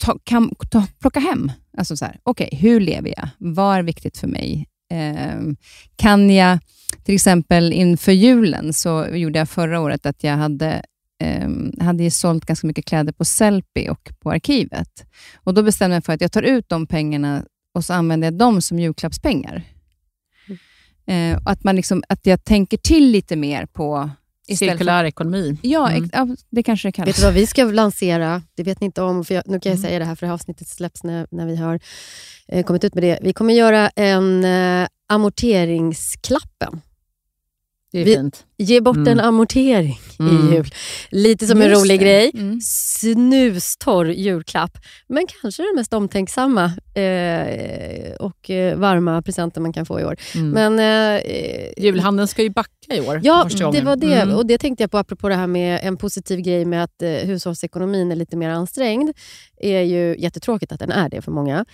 ta, 0.02 0.18
kan, 0.24 0.54
ta, 0.70 0.86
plocka 1.00 1.20
hem. 1.20 1.52
Alltså 1.78 1.96
så 1.96 2.04
här, 2.04 2.20
okej, 2.22 2.48
hur 2.52 2.80
lever 2.80 3.14
jag? 3.16 3.28
Vad 3.38 3.76
är 3.76 3.82
viktigt 3.82 4.18
för 4.18 4.28
mig? 4.28 4.66
Ehm, 4.90 5.56
kan 5.96 6.30
jag, 6.30 6.58
till 7.04 7.14
exempel 7.14 7.72
inför 7.72 8.12
julen, 8.12 8.72
så 8.72 9.06
gjorde 9.06 9.38
jag 9.38 9.48
förra 9.48 9.80
året 9.80 10.06
att 10.06 10.24
jag 10.24 10.36
hade 10.36 10.82
ehm, 11.22 11.72
hade 11.80 12.02
ju 12.02 12.10
sålt 12.10 12.46
ganska 12.46 12.66
mycket 12.66 12.84
kläder 12.84 13.12
på 13.12 13.24
Sellpy 13.24 13.88
och 13.88 14.12
på 14.20 14.30
arkivet. 14.30 15.06
Och 15.36 15.54
Då 15.54 15.62
bestämde 15.62 15.96
jag 15.96 16.04
för 16.04 16.12
att 16.12 16.20
jag 16.20 16.32
tar 16.32 16.42
ut 16.42 16.68
de 16.68 16.86
pengarna 16.86 17.44
och 17.74 17.84
så 17.84 17.92
använder 17.92 18.26
jag 18.26 18.34
dem 18.34 18.62
som 18.62 18.78
julklappspengar. 18.78 19.62
Eh, 21.06 21.36
och 21.36 21.50
att, 21.50 21.64
man 21.64 21.76
liksom, 21.76 22.02
att 22.08 22.26
jag 22.26 22.44
tänker 22.44 22.76
till 22.76 23.10
lite 23.10 23.36
mer 23.36 23.66
på... 23.66 24.10
istället 24.48 24.70
för- 24.72 24.78
Cirkulär 24.78 25.04
ekonomi. 25.04 25.58
Ja, 25.62 25.90
Mm. 25.90 26.10
ja, 26.12 26.28
det 26.50 26.62
kanske 26.62 26.88
det 26.88 26.90
vet 26.90 26.94
kallas. 26.96 27.16
du 27.16 27.22
vad 27.22 27.34
vi 27.34 27.46
ska 27.46 27.64
lansera? 27.64 28.42
Det 28.54 28.62
vet 28.62 28.80
ni 28.80 28.84
inte 28.84 29.02
om, 29.02 29.24
för 29.24 29.34
jag, 29.34 29.42
nu 29.46 29.60
kan 29.60 29.70
jag 29.70 29.78
Mm. 29.78 29.88
säga 29.88 29.98
det 29.98 30.04
här 30.04 30.14
för 30.14 30.26
det 30.26 30.28
här 30.28 30.34
avsnittet 30.34 30.68
släpps 30.68 31.02
när, 31.04 31.26
när 31.30 31.46
vi 31.46 31.56
har 31.56 31.80
eh, 32.48 32.64
kommit 32.64 32.84
ut 32.84 32.94
med 32.94 33.02
det. 33.04 33.18
Vi 33.22 33.32
kommer 33.32 33.54
göra 33.54 33.88
en 33.88 34.44
eh, 34.44 34.88
amorteringsklappen. 35.08 36.80
Det 37.92 38.00
är 38.00 38.04
Vi- 38.04 38.14
fint. 38.16 38.44
Ge 38.58 38.80
bort 38.80 38.96
Mm. 38.96 39.08
en 39.08 39.20
amortering 39.20 40.00
Mm. 40.18 40.48
i 40.50 40.54
jul. 40.54 40.70
Lite 41.10 41.46
som 41.46 41.62
en 41.62 41.68
Just 41.70 41.82
rolig 41.82 42.00
det. 42.00 42.04
grej. 42.04 42.30
Mm. 42.34 42.60
Snustorr 42.60 44.06
julklapp, 44.10 44.78
men 45.08 45.26
kanske 45.42 45.62
den 45.62 45.74
mest 45.76 45.92
omtänksamma 45.94 46.64
eh, 46.94 48.12
och 48.18 48.50
eh, 48.50 48.76
varma 48.78 49.22
presenten 49.22 49.62
man 49.62 49.72
kan 49.72 49.86
få 49.86 50.00
i 50.00 50.04
år. 50.04 50.16
Mm. 50.34 50.50
Men, 50.50 50.78
eh, 51.16 51.22
Julhandeln 51.76 52.28
ska 52.28 52.42
ju 52.42 52.50
backa 52.50 52.94
i 52.94 53.00
år. 53.00 53.20
Ja, 53.22 53.48
det 53.72 53.80
var 53.80 53.96
det. 53.96 54.14
Mm. 54.20 54.36
Och 54.36 54.46
det 54.46 54.58
tänkte 54.58 54.82
jag 54.82 54.90
på 54.90 54.98
apropå 54.98 55.28
det 55.28 55.34
här 55.34 55.46
med 55.46 55.80
en 55.82 55.96
positiv 55.96 56.40
grej 56.40 56.64
med 56.64 56.84
att 56.84 57.02
eh, 57.02 57.10
hushållsekonomin 57.10 58.12
är 58.12 58.16
lite 58.16 58.36
mer 58.36 58.48
ansträngd. 58.50 59.10
är 59.60 59.80
ju 59.82 60.16
jättetråkigt 60.18 60.72
att 60.72 60.80
den 60.80 60.90
är 60.92 61.08
det 61.08 61.22
för 61.22 61.30
många. 61.32 61.64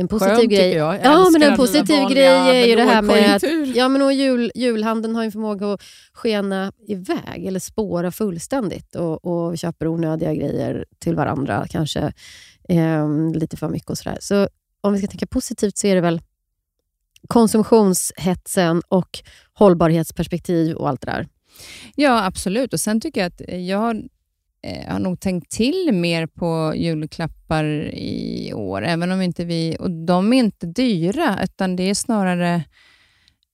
En 0.00 0.08
positiv 0.08 0.34
Skönt, 0.34 0.50
grej 0.50 0.72
jag. 0.72 0.94
Jag 0.94 1.04
Ja, 1.04 1.30
men 1.32 1.42
en 1.42 1.56
positiv 1.56 2.08
grej 2.08 2.26
är 2.26 2.66
ju 2.66 2.76
det 2.76 2.84
här 2.84 3.02
med 3.02 3.36
att-. 3.36 3.76
Ja, 3.76 3.88
men 3.88 4.02
och 4.02 4.12
jul, 4.12 4.52
julhandeln 4.54 5.16
har 5.16 5.24
en 5.24 5.32
förmåga 5.32 5.72
att 5.72 5.82
skena 6.12 6.72
iväg 6.88 7.46
eller 7.46 7.60
spåra 7.60 8.12
fullständigt 8.12 8.94
och, 8.94 9.24
och 9.24 9.58
köper 9.58 9.86
onödiga 9.86 10.34
grejer 10.34 10.84
till 10.98 11.14
varandra, 11.14 11.66
kanske 11.70 12.12
eh, 12.68 13.08
lite 13.34 13.56
för 13.56 13.68
mycket 13.68 13.90
och 13.90 13.98
sådär. 13.98 14.18
Så 14.20 14.48
om 14.80 14.92
vi 14.92 14.98
ska 14.98 15.08
tänka 15.08 15.26
positivt 15.26 15.78
så 15.78 15.86
är 15.86 15.94
det 15.94 16.00
väl 16.00 16.20
konsumtionshetsen 17.28 18.82
och 18.88 19.18
hållbarhetsperspektiv 19.52 20.76
och 20.76 20.88
allt 20.88 21.00
det 21.00 21.10
där. 21.10 21.28
Ja, 21.96 22.24
absolut. 22.24 22.72
Och 22.72 22.80
Sen 22.80 23.00
tycker 23.00 23.20
jag 23.20 23.26
att 23.28 23.66
jag 23.66 23.78
har, 23.78 24.02
eh, 24.62 24.92
har 24.92 24.98
nog 24.98 25.20
tänkt 25.20 25.50
till 25.50 25.90
mer 25.92 26.26
på 26.26 26.72
julklappar 26.76 27.64
i 27.94 28.52
år, 28.54 28.84
även 28.84 29.12
om 29.12 29.22
inte 29.22 29.44
vi... 29.44 29.76
Och 29.80 29.90
de 29.90 30.32
är 30.32 30.38
inte 30.38 30.66
dyra, 30.66 31.38
utan 31.42 31.76
det 31.76 31.82
är 31.82 31.94
snarare 31.94 32.64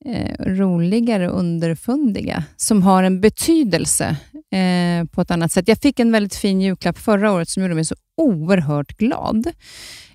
eh, 0.05 0.45
roligare 0.45 1.31
och 1.31 1.39
underfundiga, 1.39 2.45
som 2.57 2.83
har 2.83 3.03
en 3.03 3.21
betydelse 3.21 4.17
eh, 4.53 5.05
på 5.11 5.21
ett 5.21 5.31
annat 5.31 5.53
sätt. 5.53 5.69
Jag 5.69 5.79
fick 5.79 6.01
en 6.01 6.13
väldigt 6.13 6.35
fin 6.35 6.61
julklapp 6.61 6.99
förra 6.99 7.33
året 7.33 7.49
som 7.49 7.63
gjorde 7.63 7.75
mig 7.75 7.85
så 7.85 7.95
oerhört 8.17 8.97
glad. 8.97 9.47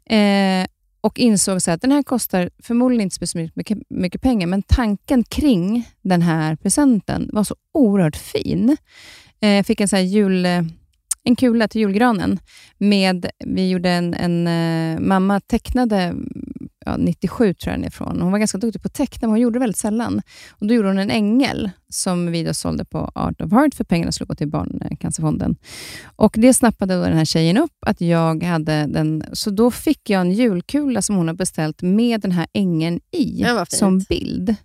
Eh, 0.06 0.68
och 1.02 1.20
insåg 1.20 1.62
så 1.62 1.72
att 1.72 1.82
den 1.82 1.92
här 1.92 2.04
kostar 2.04 2.50
förmodligen 2.64 3.02
inte 3.02 3.16
speciellt 3.16 3.56
mycket, 3.56 3.78
mycket 3.90 4.22
pengar, 4.22 4.48
men 4.48 4.64
tanken 4.64 5.24
kring 5.24 5.88
den 6.02 6.22
här 6.22 6.56
presenten 6.56 7.30
var 7.34 7.44
så 7.44 7.56
oerhört 7.74 8.16
fin. 8.16 8.78
Eh, 9.42 9.50
jag 9.50 9.66
fick 9.66 9.82
en, 9.82 9.88
så 9.88 9.96
här 9.96 10.04
jul, 10.04 10.46
eh, 10.46 10.62
en 11.24 11.36
kula 11.36 11.68
till 11.68 11.82
julgranen. 11.82 12.40
Med, 12.78 13.25
vi 13.46 13.70
gjorde 13.70 13.90
en, 13.90 14.13
en 14.13 14.48
eh, 14.48 15.00
mamma 15.00 15.40
tecknade, 15.40 16.16
ja, 16.86 16.98
97 16.98 17.54
tror 17.54 17.72
jag 17.72 17.80
den 17.80 17.84
är 17.84 17.88
ifrån. 17.88 18.22
Hon 18.22 18.32
var 18.32 18.40
ganska 18.40 18.58
duktig 18.58 18.82
på 18.82 18.88
att 18.88 18.94
teckna, 18.94 19.28
men 19.28 19.30
hon 19.30 19.40
gjorde 19.40 19.56
det 19.56 19.60
väldigt 19.60 19.78
sällan. 19.78 20.22
Och 20.50 20.68
Då 20.68 20.74
gjorde 20.74 20.88
hon 20.88 20.98
en 20.98 21.12
ängel 21.12 21.70
som 21.90 22.32
vi 22.32 22.44
då 22.44 22.54
sålde 22.54 22.86
på 22.86 23.12
Art 23.16 23.42
of 23.42 23.51
Heart, 23.51 23.75
för 23.75 23.84
pengarna 23.84 24.12
skulle 24.12 24.28
gå 24.28 24.36
till 24.36 24.50
Barncancerfonden. 24.50 25.56
Och 26.16 26.36
Det 26.38 26.54
snappade 26.54 26.96
då 26.96 27.04
den 27.04 27.18
här 27.18 27.25
tjejen 27.25 27.58
upp, 27.58 27.78
att 27.86 28.01
jag 28.01 28.44
hade 28.44 28.86
den. 28.86 29.24
Så 29.34 29.50
då 29.50 29.72
fick 29.72 30.10
jag 30.10 30.22
en 30.22 30.32
julkula 30.32 31.01
som 31.01 31.16
hon 31.16 31.28
har 31.28 31.36
beställt 31.36 31.82
med 31.82 32.22
den 32.22 32.32
här 32.32 32.48
ängeln 32.54 33.00
i, 33.12 33.46
som 33.68 34.00
bild. 34.00 34.56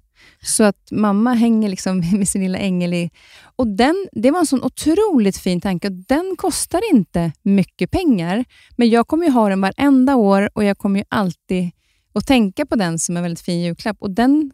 Så 0.46 0.64
att 0.64 0.88
mamma 0.90 1.34
hänger 1.34 1.68
liksom 1.68 1.98
med 2.12 2.28
sin 2.28 2.42
lilla 2.42 2.58
ängel 2.58 2.94
i... 2.94 3.10
Och 3.56 3.66
den, 3.66 4.08
det 4.12 4.30
var 4.30 4.38
en 4.38 4.46
sån 4.46 4.64
otroligt 4.64 5.36
fin 5.36 5.60
tanke. 5.60 5.88
Den 5.88 6.34
kostar 6.38 6.94
inte 6.94 7.32
mycket 7.42 7.90
pengar, 7.90 8.44
men 8.76 8.90
jag 8.90 9.08
kommer 9.08 9.26
ju 9.26 9.32
ha 9.32 9.48
den 9.48 9.60
varenda 9.60 10.16
år 10.16 10.50
och 10.54 10.64
jag 10.64 10.78
kommer 10.78 10.98
ju 10.98 11.04
alltid 11.08 11.70
att 12.14 12.26
tänka 12.26 12.66
på 12.66 12.76
den 12.76 12.98
som 12.98 13.16
en 13.16 13.22
väldigt 13.22 13.40
fin 13.40 13.60
julklapp. 13.60 13.96
Och 14.00 14.10
den 14.10 14.50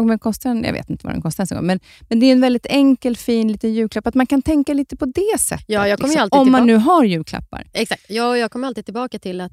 om 0.00 0.08
den 0.08 0.18
kostar, 0.18 0.54
jag 0.64 0.72
vet 0.72 0.90
inte 0.90 1.06
vad 1.06 1.14
den 1.14 1.22
kostar, 1.22 1.42
ens 1.52 1.62
men, 1.66 1.80
men 2.08 2.20
det 2.20 2.26
är 2.26 2.32
en 2.32 2.40
väldigt 2.40 2.66
enkel, 2.66 3.16
fin 3.16 3.52
liten 3.52 3.74
julklapp. 3.74 4.06
Att 4.06 4.14
man 4.14 4.26
kan 4.26 4.42
tänka 4.42 4.74
lite 4.74 4.96
på 4.96 5.04
det 5.06 5.40
sättet. 5.40 5.64
Ja, 5.68 5.88
jag 5.88 5.98
kommer 5.98 6.08
liksom, 6.08 6.22
alltid 6.22 6.38
om 6.40 6.52
man 6.52 6.60
tillbaka- 6.62 6.64
nu 6.64 6.76
har 6.76 7.04
julklappar. 7.04 7.66
Exakt. 7.72 8.02
Ja, 8.08 8.36
jag 8.36 8.50
kommer 8.50 8.66
alltid 8.68 8.84
tillbaka 8.84 9.18
till 9.18 9.40
att 9.40 9.52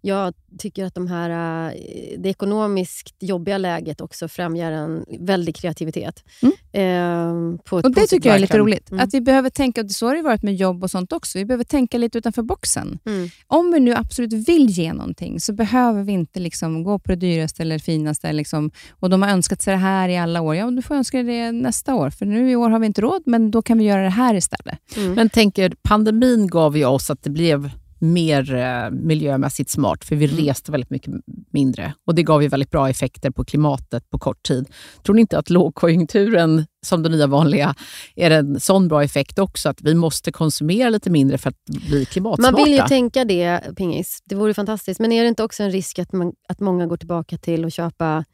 jag 0.00 0.34
tycker 0.58 0.84
att 0.84 0.94
de 0.94 1.06
här, 1.06 1.30
eh, 1.66 1.72
det 2.18 2.28
ekonomiskt 2.28 3.14
jobbiga 3.20 3.58
läget 3.58 4.00
också 4.00 4.28
främjar 4.28 4.72
en 4.72 5.04
väldig 5.20 5.56
kreativitet. 5.56 6.24
Eh, 6.72 7.32
på 7.64 7.76
Och 7.76 7.94
Det 7.94 8.06
tycker 8.06 8.28
jag 8.28 8.36
är 8.36 8.40
lite 8.40 8.58
roligt. 8.58 8.90
Mm. 8.90 9.04
Att 9.04 9.14
vi 9.14 9.20
behöver 9.20 9.50
tänka, 9.50 9.80
och 9.80 9.90
så 9.90 10.06
har 10.06 10.14
det 10.16 10.22
varit 10.22 10.42
med 10.42 10.54
jobb 10.54 10.82
och 10.84 10.90
sånt 10.90 11.12
också, 11.12 11.38
vi 11.38 11.44
behöver 11.44 11.64
tänka 11.64 11.98
lite 11.98 12.18
utanför 12.18 12.42
boxen. 12.42 12.98
Mm. 13.06 13.28
Om 13.46 13.72
vi 13.72 13.80
nu 13.80 13.94
absolut 13.94 14.48
vill 14.48 14.66
ge 14.70 14.92
någonting 14.92 15.40
så 15.40 15.52
behöver 15.52 16.02
vi 16.02 16.12
inte 16.12 16.40
liksom 16.40 16.82
gå 16.84 16.98
på 16.98 17.10
det 17.10 17.16
dyraste 17.16 17.62
eller 17.62 17.78
finaste. 17.78 18.32
Liksom, 18.32 18.70
och 18.90 19.10
de 19.10 19.22
har 19.22 19.30
önskat 19.30 19.62
sig 19.62 19.72
det 19.72 19.78
här 19.78 19.87
i 20.08 20.16
alla 20.18 20.40
år. 20.40 20.56
Ja, 20.56 20.70
du 20.70 20.82
får 20.82 20.94
önska 20.94 21.22
dig 21.22 21.26
det 21.26 21.52
nästa 21.52 21.94
år. 21.94 22.10
För 22.10 22.26
nu 22.26 22.50
i 22.50 22.56
år 22.56 22.70
har 22.70 22.78
vi 22.78 22.86
inte 22.86 23.00
råd, 23.00 23.22
men 23.26 23.50
då 23.50 23.62
kan 23.62 23.78
vi 23.78 23.84
göra 23.84 24.02
det 24.02 24.08
här 24.08 24.34
istället. 24.34 24.78
Mm. 24.96 25.12
Men 25.12 25.28
tänker, 25.28 25.72
pandemin 25.82 26.46
gav 26.46 26.76
ju 26.76 26.84
oss 26.84 27.10
att 27.10 27.22
det 27.22 27.30
blev 27.30 27.70
mer 28.00 28.54
eh, 28.54 28.90
miljömässigt 28.90 29.70
smart, 29.70 30.04
för 30.04 30.16
vi 30.16 30.24
Mm. 30.24 30.46
reste 30.46 30.72
väldigt 30.72 30.90
mycket 30.90 31.14
mindre. 31.52 31.94
Och 32.06 32.14
Det 32.14 32.22
gav 32.22 32.42
ju 32.42 32.48
väldigt 32.48 32.70
bra 32.70 32.88
effekter 32.90 33.30
på 33.30 33.44
klimatet 33.44 34.10
på 34.10 34.18
kort 34.18 34.42
tid. 34.42 34.68
Tror 35.04 35.14
ni 35.14 35.20
inte 35.20 35.38
att 35.38 35.50
lågkonjunkturen, 35.50 36.66
som 36.86 37.02
det 37.02 37.08
nya 37.08 37.26
vanliga, 37.26 37.74
är 38.16 38.30
en 38.30 38.60
sån 38.60 38.88
bra 38.88 39.04
effekt 39.04 39.38
också? 39.38 39.68
Att 39.68 39.82
vi 39.82 39.94
måste 39.94 40.32
konsumera 40.32 40.90
lite 40.90 41.10
mindre 41.10 41.38
för 41.38 41.48
att 41.50 41.64
bli 41.88 42.04
klimatsmarta? 42.04 42.52
Man 42.52 42.64
vill 42.64 42.74
ju 42.74 42.82
tänka 42.88 43.24
det, 43.24 43.60
Pingis. 43.76 44.22
Det 44.24 44.34
vore 44.34 44.54
fantastiskt. 44.54 45.00
Men 45.00 45.12
är 45.12 45.22
det 45.22 45.28
inte 45.28 45.42
också 45.42 45.62
en 45.62 45.70
risk 45.70 45.98
att, 45.98 46.12
man, 46.12 46.32
att 46.48 46.60
många 46.60 46.86
går 46.86 46.96
tillbaka 46.96 47.38
till 47.38 47.64
att 47.64 47.72
köpa 47.72 48.24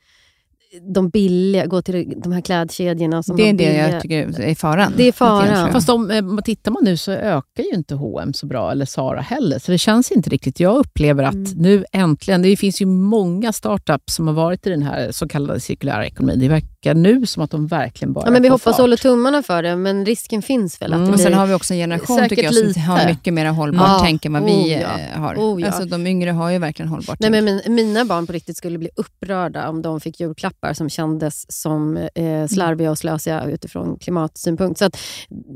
de 0.83 1.09
billiga, 1.09 1.67
gå 1.67 1.83
till 1.83 2.15
de 2.17 2.33
här 2.33 2.41
klädkedjorna 2.41 3.23
som 3.23 3.37
det 3.37 3.43
är 3.49 3.53
de 3.53 3.65
det 3.65 3.75
jag 3.77 4.03
tycker 4.03 4.41
är 4.41 4.55
faran. 4.55 4.93
Det 4.97 5.09
är 5.09 5.13
faran. 5.13 5.73
Fast 5.73 5.89
om 5.89 6.11
eh, 6.11 6.23
tittar 6.45 6.71
man 6.73 6.85
nu 6.85 6.97
så 6.97 7.13
ökar 7.13 7.63
ju 7.63 7.71
inte 7.75 7.95
H&M 7.95 8.33
så 8.35 8.47
bra, 8.47 8.71
eller 8.73 8.85
Zara 8.87 9.21
heller. 9.21 9.59
Så 9.59 9.73
det 9.73 9.79
känns 9.79 10.13
inte 10.13 10.31
riktigt. 10.31 10.61
Jag 10.61 10.77
upplever 10.77 11.25
att 11.25 11.35
Mm. 11.35 11.53
nu 11.57 11.85
äntligen, 11.93 12.43
det 12.43 12.57
finns 12.57 12.83
ju 12.83 12.87
många 12.87 13.53
startups 13.53 14.15
som 14.15 14.27
har 14.27 14.35
varit 14.35 14.67
i 14.67 14.71
den 14.71 14.83
här 14.83 15.13
så 15.13 15.29
kallade 15.29 15.61
cirkulära 15.61 16.07
ekonomin. 16.07 16.39
Det 16.39 16.49
verkar 16.49 16.95
nu 16.95 17.27
som 17.27 17.43
att 17.43 17.51
de 17.51 17.67
verkligen 17.67 18.13
bara 18.13 18.25
Ja, 18.27 18.31
men 18.31 18.43
vi 18.43 18.49
hoppas 18.49 18.77
och 18.79 18.83
håller 18.83 18.97
tummarna 18.97 19.43
för 19.43 19.63
det, 19.63 19.77
men 19.77 20.07
risken 20.07 20.43
finns 20.43 20.83
väl 20.83 20.93
att 20.93 20.97
Mm. 20.97 21.11
det 21.11 21.15
blir... 21.17 21.25
sen 21.25 21.35
har 21.35 21.47
vi 21.47 21.55
också 21.55 21.75
en 21.75 21.79
generation 21.81 22.29
tycker 22.29 22.43
jag, 22.45 22.55
som 22.55 22.67
lite. 22.69 22.81
har 22.81 23.07
mycket 23.07 23.35
mer 23.35 23.47
hållbart 23.47 23.89
Ja. 23.89 24.01
tänk 24.03 24.25
än 24.25 24.33
vad 24.33 24.45
vi 24.45 24.53
Oh, 24.53 24.69
ja. 24.73 24.79
eh, 24.79 25.21
har. 25.21 25.35
Oh, 25.35 25.61
ja. 25.61 25.67
alltså, 25.67 25.85
de 25.85 26.07
yngre 26.07 26.31
har 26.31 26.51
ju 26.51 26.59
verkligen 26.59 26.89
hållbart 26.89 27.21
Nej, 27.21 27.31
tänk. 27.31 27.45
men 27.45 27.61
min, 27.67 27.75
mina 27.75 28.05
barn 28.05 28.27
på 28.27 28.33
riktigt 28.33 28.57
skulle 28.57 28.79
bli 28.79 28.89
upprörda 28.97 29.69
om 29.69 29.83
de 29.83 30.01
fick 30.01 30.21
julklappar 30.21 30.64
som 30.73 30.89
kändes 30.89 31.53
som 31.53 31.97
eh, 31.97 32.47
slarviga 32.47 32.91
och 32.91 32.99
slösiga 32.99 33.45
utifrån 33.45 33.99
klimatsynpunkt. 33.99 34.79
Så 34.79 34.85
att, 34.85 34.97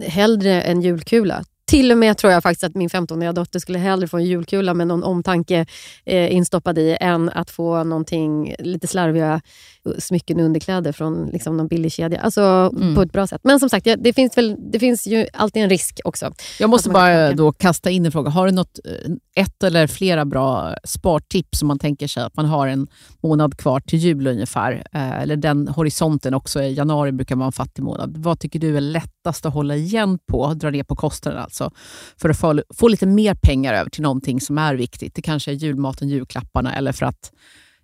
hellre 0.07 0.63
en 0.63 0.83
julkula. 0.83 1.45
Till 1.69 1.93
och 1.93 1.99
med 1.99 2.17
tror 2.19 2.33
jag 2.33 2.43
faktiskt 2.43 2.65
att 2.65 2.75
min 2.75 2.89
15-åriga 2.89 3.33
dotter 3.33 3.59
skulle 3.59 3.79
hellre 3.79 4.09
få 4.09 4.17
en 4.17 4.25
julkula 4.25 4.75
med 4.75 4.87
någon 4.87 5.03
omtanke 5.05 5.67
eh, 6.05 6.33
instoppad 6.35 6.79
i 6.79 6.97
än 7.01 7.29
att 7.29 7.51
få 7.51 7.85
någonting 7.85 8.55
lite 8.59 8.87
slarviga 8.87 9.41
smycken 9.99 10.39
och 10.41 10.45
underkläder 10.45 10.93
från 10.93 11.27
liksom, 11.27 11.57
någon 11.57 11.69
billig 11.69 11.93
kedja. 11.93 12.21
Alltså 12.21 12.41
Mm. 12.79 12.95
på 12.95 13.03
ett 13.03 13.13
bra 13.13 13.27
sätt. 13.27 13.41
Men 13.45 13.61
som 13.61 13.69
sagt, 13.69 13.87
det, 13.99 14.13
finns 14.13 14.37
väl, 14.39 14.57
det 14.73 14.79
finns 14.79 15.07
ju 15.07 15.27
alltid 15.33 15.63
en 15.63 15.71
risk 15.71 16.01
också. 16.05 16.33
Jag 16.59 16.71
måste 16.71 16.91
bara 16.91 17.33
då 17.33 17.53
kasta 17.53 17.91
in 17.91 18.07
en 18.07 18.13
fråga. 18.13 18.31
Har 18.31 18.47
du 18.47 18.53
något, 18.53 18.79
eh, 18.85 19.43
ett 19.43 19.63
eller 19.63 19.87
flera 19.87 20.25
bra 20.25 20.75
spartips 20.85 21.59
som 21.59 21.69
man 21.69 21.79
tänker 21.79 22.07
sig 22.09 22.23
att 22.23 22.37
man 22.37 22.47
har 22.47 22.67
en 22.67 22.87
månad 23.23 23.57
kvar 23.57 23.81
till 23.81 23.99
jul 23.99 24.27
ungefär? 24.27 24.87
Eh, 24.93 25.23
Eller 25.23 25.37
den 25.37 25.69
horisonten 25.69 26.35
också. 26.35 26.63
I 26.63 26.75
januari 26.75 27.13
brukar 27.13 27.37
vara 27.37 27.47
en 27.47 27.53
fattig 27.53 27.83
månad. 27.83 28.17
Vad 28.17 28.41
tycker 28.41 28.59
du 28.59 28.77
är 28.77 28.81
lättast 28.81 29.47
att 29.47 29.55
hålla 29.55 29.77
igen 29.77 30.19
på, 30.31 30.55
dra 30.55 30.71
ner 30.71 30.83
på 30.85 30.97
kostnaden 30.97 31.41
alltså, 31.43 31.58
Alltså, 31.61 31.79
för 32.17 32.29
att 32.29 32.39
få, 32.39 32.63
få 32.75 32.89
lite 32.89 33.07
mer 33.07 33.35
pengar 33.35 33.75
över 33.75 33.91
till 33.91 34.03
någonting 34.03 34.41
som 34.41 34.59
är 34.59 34.75
viktigt? 34.75 35.15
Det 35.15 35.23
kanske 35.23 35.51
är 35.51 35.55
julmaten, 35.55 36.09
julklapparna 36.09 36.75
eller 36.75 36.93
för 36.93 37.07
att 37.07 37.33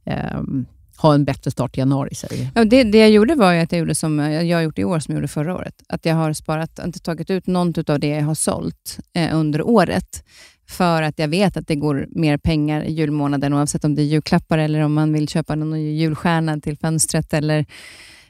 ehm, 0.07 0.67
ha 0.97 1.15
en 1.15 1.25
bättre 1.25 1.51
start 1.51 1.77
i 1.77 1.81
januari, 1.81 2.15
säger. 2.15 2.51
Ja, 2.55 2.65
det, 2.65 2.85
det 2.85 2.99
jag 2.99 3.11
gjorde 3.11 3.35
var 3.35 3.53
ju 3.53 3.61
att 3.61 3.73
jag 3.73 3.79
gjorde 3.79 3.95
som 3.95 4.21
eh, 4.21 4.43
jag 4.43 4.57
har 4.57 4.63
gjort 4.63 4.79
i 4.79 4.85
år, 4.85 4.99
som 4.99 5.15
jag 5.15 5.19
gjorde 5.19 5.29
förra 5.29 5.55
året. 5.55 5.75
Att 5.89 6.05
jag 6.05 6.15
har 6.15 6.33
sparat, 6.33 6.79
inte 6.85 7.01
tagit 7.01 7.31
ut 7.31 7.47
något 7.47 7.91
av 7.91 8.01
det 8.01 8.09
jag 8.09 8.25
har 8.25 8.35
sålt 8.35 8.99
eh, 9.15 9.37
under 9.37 9.63
året. 9.63 10.25
För 10.69 11.03
att 11.03 11.19
jag 11.19 11.29
vet 11.29 11.57
att 11.57 11.69
det 11.69 11.77
går 11.77 12.07
mer 12.11 12.37
pengar 12.37 12.83
i 12.83 12.93
julmånaden, 12.93 13.55
oavsett 13.55 13.85
om 13.85 13.95
det 13.95 14.03
är 14.03 14.07
julklappar 14.07 14.59
eller 14.59 14.81
om 14.81 14.95
man 14.95 15.13
vill 15.13 15.29
köpa 15.29 15.55
någon 15.55 15.81
julstjärna 15.81 16.61
till 16.61 16.79
fönstret. 16.79 17.35
Eller, 17.35 17.67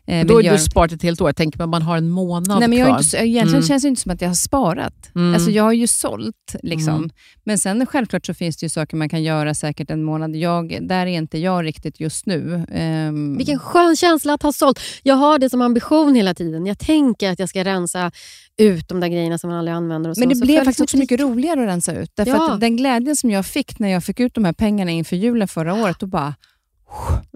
eh, 0.07 0.27
Då 0.27 0.43
göra- 0.43 0.57
du 0.57 0.63
sparat 0.63 0.93
ett 0.93 1.03
helt 1.03 1.21
år. 1.21 1.29
Jag 1.29 1.37
tänker 1.37 1.63
att 1.63 1.69
man 1.69 1.83
har 1.83 1.97
en 1.97 2.09
månad 2.11 2.59
Nej, 2.61 2.69
men 2.69 2.79
jag 2.79 2.87
har 2.87 2.91
kvar. 2.93 2.99
inte, 2.99 3.11
så- 3.11 3.17
egentligen 3.17 3.49
Mm. 3.49 3.63
känns 3.69 3.83
det 3.83 3.89
inte 3.89 4.01
som 4.01 4.11
att 4.13 4.21
jag 4.21 4.29
har 4.29 4.35
sparat. 4.35 5.11
Mm. 5.15 5.35
Alltså, 5.35 5.51
jag 5.51 5.65
har 5.65 5.73
ju 5.73 5.87
sålt. 5.87 6.55
Liksom. 6.63 6.95
Mm. 6.95 7.11
Men 7.45 7.59
sen 7.59 7.87
självklart 7.87 8.27
så 8.27 8.35
finns 8.35 8.57
det 8.57 8.65
ju 8.67 8.71
saker 8.71 8.97
man 8.97 9.09
kan 9.09 9.23
göra 9.23 9.55
säkert 9.55 9.91
en 9.91 10.03
månad. 10.05 10.37
Jag, 10.37 10.79
där 10.89 11.07
är 11.07 11.11
inte 11.11 11.39
jag 11.39 11.65
riktigt 11.65 12.01
just 12.01 12.27
nu. 12.27 12.65
Ehm, 12.73 13.37
Vilken 13.37 13.59
skön 13.59 13.97
känsla 13.97 14.35
att 14.35 14.43
ha 14.43 14.53
sålt. 14.53 14.81
Jag 15.03 15.15
har 15.15 15.39
det 15.39 15.51
som 15.51 15.63
ambition 15.63 16.15
hela 16.15 16.35
tiden. 16.35 16.67
Jag 16.67 16.79
tänker 16.79 17.31
att 17.33 17.39
jag 17.39 17.49
ska 17.49 17.65
rensa 17.65 18.11
ut 18.57 18.89
de 18.89 19.01
där 19.01 19.09
grejerna 19.09 19.39
som 19.39 19.51
man 19.51 19.59
aldrig 19.59 19.75
använder. 19.77 20.11
Och 20.11 20.17
så. 20.17 20.21
Men 20.21 20.29
det 20.29 20.37
så 20.37 20.45
blev 20.45 20.59
faktiskt 20.59 20.81
också 20.81 20.97
mycket 20.97 21.21
roligare 21.21 21.61
att 21.63 21.69
rensa 21.69 21.93
ut. 21.95 22.11
Därför 22.15 22.33
Ja. 22.33 22.53
att 22.55 22.61
den 22.61 22.77
glädjen 22.77 23.17
som 23.17 23.31
jag 23.31 23.47
fick 23.47 23.79
när 23.79 23.89
jag 23.89 24.05
fick 24.05 24.21
ut 24.21 24.35
de 24.35 24.45
här 24.45 24.53
pengarna 24.53 24.91
inför 24.91 25.17
julen 25.17 25.49
förra 25.49 25.75
året, 25.75 25.97
då 26.01 26.07
bara... 26.07 26.35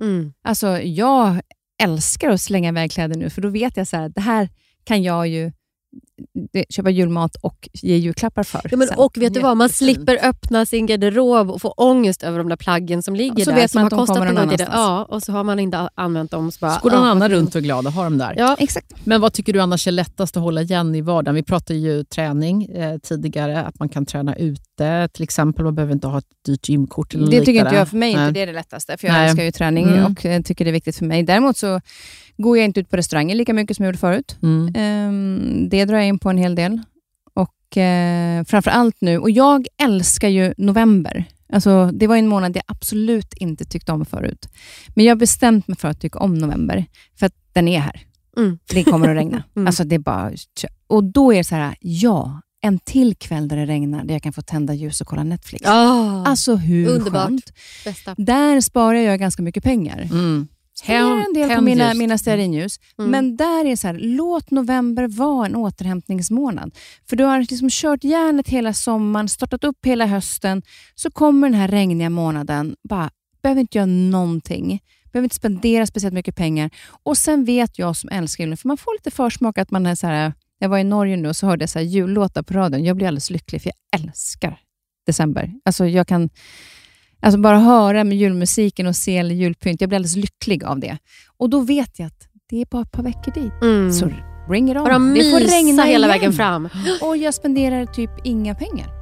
Mm. 0.00 0.32
Alltså, 0.44 0.78
jag 0.80 1.40
älskar 1.82 2.30
att 2.30 2.40
slänga 2.40 2.68
iväg 2.68 2.92
kläder 2.92 3.16
nu, 3.16 3.30
för 3.30 3.42
då 3.42 3.48
vet 3.48 3.76
jag 3.76 3.88
så 3.88 3.96
här, 3.96 4.08
det 4.08 4.20
här 4.20 4.48
kan 4.84 5.02
jag 5.02 5.28
ju 5.28 5.52
det, 6.52 6.64
köpa 6.70 6.90
julmat 6.90 7.36
och 7.36 7.68
ge 7.72 7.96
julklappar 7.96 8.42
för. 8.42 8.60
Ja, 8.70 8.76
men, 8.76 8.88
sen. 8.88 8.98
och 8.98 9.18
vet 9.18 9.34
du 9.34 9.40
vad, 9.40 9.56
man 9.56 9.68
slipper 9.68 10.18
öppna 10.22 10.66
sin 10.66 10.86
garderob 10.86 11.50
och 11.50 11.62
få 11.62 11.68
ångest 11.68 12.22
över 12.22 12.38
de 12.38 12.48
där 12.48 12.56
plaggen 12.56 13.02
som 13.02 13.16
ligger 13.16 13.34
Och 13.34 13.40
så 13.42 13.50
där. 13.50 13.56
vet 13.56 13.70
som 13.70 13.78
man 13.78 13.82
har 13.82 13.86
att 13.86 13.90
de 13.90 13.98
kostat 13.98 14.16
kommer 14.16 14.32
någon 14.32 14.42
annanstans. 14.42 14.70
Ja, 14.72 15.04
och 15.04 15.22
så 15.22 15.32
har 15.32 15.44
man 15.44 15.58
inte 15.58 15.88
använt 15.94 16.30
dem. 16.30 16.52
Så, 16.52 16.58
bara, 16.60 16.74
Så 16.74 16.80
går 16.80 16.90
någon 16.90 17.04
ja, 17.04 17.10
annan 17.10 17.28
runt 17.28 17.54
och 17.54 17.56
är 17.56 17.64
glad 17.64 17.86
och 17.86 17.92
har 17.92 18.04
dem 18.04 18.18
där. 18.18 18.34
Ja, 18.38 18.56
Exakt. 18.58 18.92
Men 19.04 19.20
vad 19.20 19.32
tycker 19.32 19.52
du 19.52 19.60
annars 19.60 19.86
är 19.86 19.92
lättast 19.92 20.36
att 20.36 20.42
hålla 20.42 20.62
igen 20.62 20.94
i 20.94 21.00
vardagen? 21.00 21.34
Vi 21.34 21.42
pratade 21.42 21.78
ju 21.78 22.04
träning 22.04 22.64
eh, 22.64 22.98
tidigare, 22.98 23.62
att 23.62 23.78
man 23.78 23.88
kan 23.88 24.06
träna 24.06 24.36
ute 24.36 24.62
till 25.12 25.22
exempel. 25.22 25.64
Man 25.64 25.74
behöver 25.74 25.92
inte 25.92 26.06
ha 26.06 26.18
ett 26.18 26.24
dyrt 26.46 26.68
gymkort. 26.68 27.14
Eller 27.14 27.30
Det 27.30 27.44
tycker 27.44 27.60
inte 27.64 27.74
jag, 27.74 27.88
för 27.88 27.96
mig 27.96 28.10
inte 28.10 28.22
Nej. 28.22 28.32
det 28.32 28.40
är 28.40 28.46
det 28.46 28.52
lättaste, 28.52 28.96
för 28.96 29.06
jag 29.06 29.14
Nej. 29.14 29.24
älskar 29.28 29.44
ju 29.44 29.50
träning 29.50 29.88
Mm. 29.88 30.04
och 30.12 30.26
eh, 30.26 30.42
tycker 30.42 30.64
det 30.64 30.70
är 30.70 30.72
viktigt 30.72 30.96
för 30.96 31.04
mig. 31.04 31.22
Däremot 31.22 31.56
så 31.56 31.80
går 32.36 32.58
jag 32.58 32.64
inte 32.64 32.80
ut 32.80 32.90
på 32.90 32.96
restauranger 32.96 33.34
lika 33.34 33.54
mycket 33.54 33.76
som 33.76 33.84
jag 33.84 33.88
gjorde 33.88 33.98
förut. 33.98 34.36
Mm. 34.42 34.72
Ehm, 34.74 35.68
det 35.68 35.84
drar 35.84 35.96
jag 35.96 36.06
in 36.06 36.18
på 36.18 36.30
en 36.30 36.38
hel 36.38 36.54
del. 36.54 36.80
Och 37.34 37.76
eh, 37.76 38.44
framför 38.44 38.70
allt 38.70 38.96
nu, 39.00 39.18
och 39.18 39.30
jag 39.30 39.66
älskar 39.82 40.28
ju 40.28 40.54
november. 40.56 41.24
Alltså, 41.52 41.90
det 41.92 42.06
var 42.06 42.16
en 42.16 42.28
månad 42.28 42.56
jag 42.56 42.62
absolut 42.66 43.34
inte 43.34 43.64
tyckte 43.64 43.92
om 43.92 44.04
förut. 44.04 44.48
Men 44.94 45.04
jag 45.04 45.10
har 45.10 45.16
bestämt 45.18 45.68
mig 45.68 45.76
för 45.76 45.88
att 45.88 46.00
tycka 46.00 46.18
om 46.18 46.34
november, 46.34 46.84
för 47.18 47.26
att 47.26 47.34
den 47.52 47.68
är 47.68 47.80
här. 47.80 48.00
Mm. 48.36 48.58
Det 48.72 48.84
kommer 48.84 49.08
att 49.08 49.16
regna. 49.16 49.42
Mm. 49.56 49.66
Alltså, 49.66 49.84
det 49.84 49.94
är 49.94 49.98
bara... 49.98 50.32
Och 50.86 51.04
då 51.04 51.32
är 51.32 51.36
det 51.38 51.44
så 51.44 51.54
här, 51.54 51.76
ja, 51.80 52.40
en 52.60 52.78
till 52.78 53.14
kväll 53.16 53.48
där 53.48 53.56
det 53.56 53.66
regnar, 53.66 54.04
där 54.04 54.14
jag 54.14 54.22
kan 54.22 54.32
få 54.32 54.42
tända 54.42 54.74
ljus 54.74 55.00
och 55.00 55.06
kolla 55.06 55.24
Netflix. 55.24 55.66
Ah, 55.68 56.24
Alltså 56.26 56.54
hur 56.56 56.88
Underbart. 56.88 57.26
skönt? 57.28 57.52
bästa. 57.84 58.14
Där 58.18 58.60
sparar 58.60 58.98
jag 58.98 59.18
ganska 59.18 59.42
mycket 59.42 59.64
pengar. 59.64 60.00
Mm. 60.00 60.48
Spenderar 60.74 61.24
en 61.26 61.32
del 61.34 61.56
på 61.56 61.62
mina, 61.62 61.94
mina 61.94 62.18
stearinljus. 62.18 62.80
Mm. 62.98 63.10
Men 63.10 63.36
där 63.36 63.64
är 63.64 63.76
så 63.76 63.86
här, 63.86 63.98
låt 64.00 64.50
november 64.50 65.08
vara 65.08 65.46
en 65.46 65.56
återhämtningsmånad. 65.56 66.74
För 67.08 67.16
du 67.16 67.24
har 67.24 67.40
liksom 67.40 67.68
kört 67.70 68.04
järnet 68.04 68.48
hela 68.48 68.72
sommaren, 68.72 69.28
startat 69.28 69.64
upp 69.64 69.86
hela 69.86 70.06
hösten, 70.06 70.62
så 70.94 71.10
kommer 71.10 71.48
den 71.48 71.58
här 71.60 71.68
regniga 71.68 72.10
månaden, 72.10 72.76
bara, 72.88 73.10
behöver 73.42 73.60
inte 73.60 73.78
göra 73.78 73.86
någonting. 73.86 74.80
Behöver 75.12 75.24
inte 75.24 75.36
spendera 75.36 75.86
speciellt 75.86 76.14
mycket 76.14 76.36
pengar. 76.36 76.70
Och 77.02 77.18
sen 77.18 77.44
vet 77.44 77.78
jag 77.78 77.96
som 77.96 78.10
älskar 78.10 78.44
julen, 78.44 78.56
för 78.56 78.68
man 78.68 78.76
får 78.76 78.92
lite 78.98 79.10
försmak 79.10 79.58
att 79.58 79.70
man 79.70 79.86
är 79.86 79.94
så 79.94 80.06
här, 80.06 80.32
jag 80.58 80.68
var 80.68 80.78
i 80.78 80.84
Norge 80.84 81.16
nu 81.16 81.28
och 81.28 81.36
så 81.36 81.46
hörde 81.46 81.62
jag 81.62 81.70
så 81.70 81.80
jullåtar 81.80 82.42
på 82.42 82.54
radion. 82.54 82.84
Jag 82.84 82.96
blir 82.96 83.06
alldeles 83.06 83.30
lycklig, 83.30 83.62
för 83.62 83.70
jag 83.70 84.00
älskar 84.00 84.60
december. 85.06 85.52
Alltså 85.64 85.86
jag 85.86 86.06
kan 86.06 86.30
alltså 87.20 87.40
bara 87.40 87.58
höra 87.58 88.04
med 88.04 88.18
julmusiken 88.18 88.86
och 88.86 88.96
se 88.96 89.22
julpynt, 89.22 89.80
jag 89.80 89.88
blir 89.88 89.96
alldeles 89.96 90.16
lycklig 90.16 90.64
av 90.64 90.80
det. 90.80 90.98
Och 91.36 91.50
då 91.50 91.60
vet 91.60 91.98
jag 91.98 92.06
att 92.06 92.28
det 92.48 92.60
är 92.60 92.66
bara 92.70 92.82
ett 92.82 92.92
par 92.92 93.02
veckor 93.02 93.32
dit. 93.32 93.52
Mm. 93.62 93.92
Så 93.92 94.10
bring 94.48 94.70
it 94.70 94.76
on. 94.76 94.84
Bara 94.84 94.98
det 94.98 95.30
får 95.30 95.40
regna 95.40 95.82
hela 95.82 96.06
igen. 96.06 96.20
vägen 96.20 96.32
fram. 96.32 96.68
Och 97.02 97.16
jag 97.16 97.34
spenderar 97.34 97.86
typ 97.86 98.10
inga 98.24 98.54
pengar. 98.54 98.98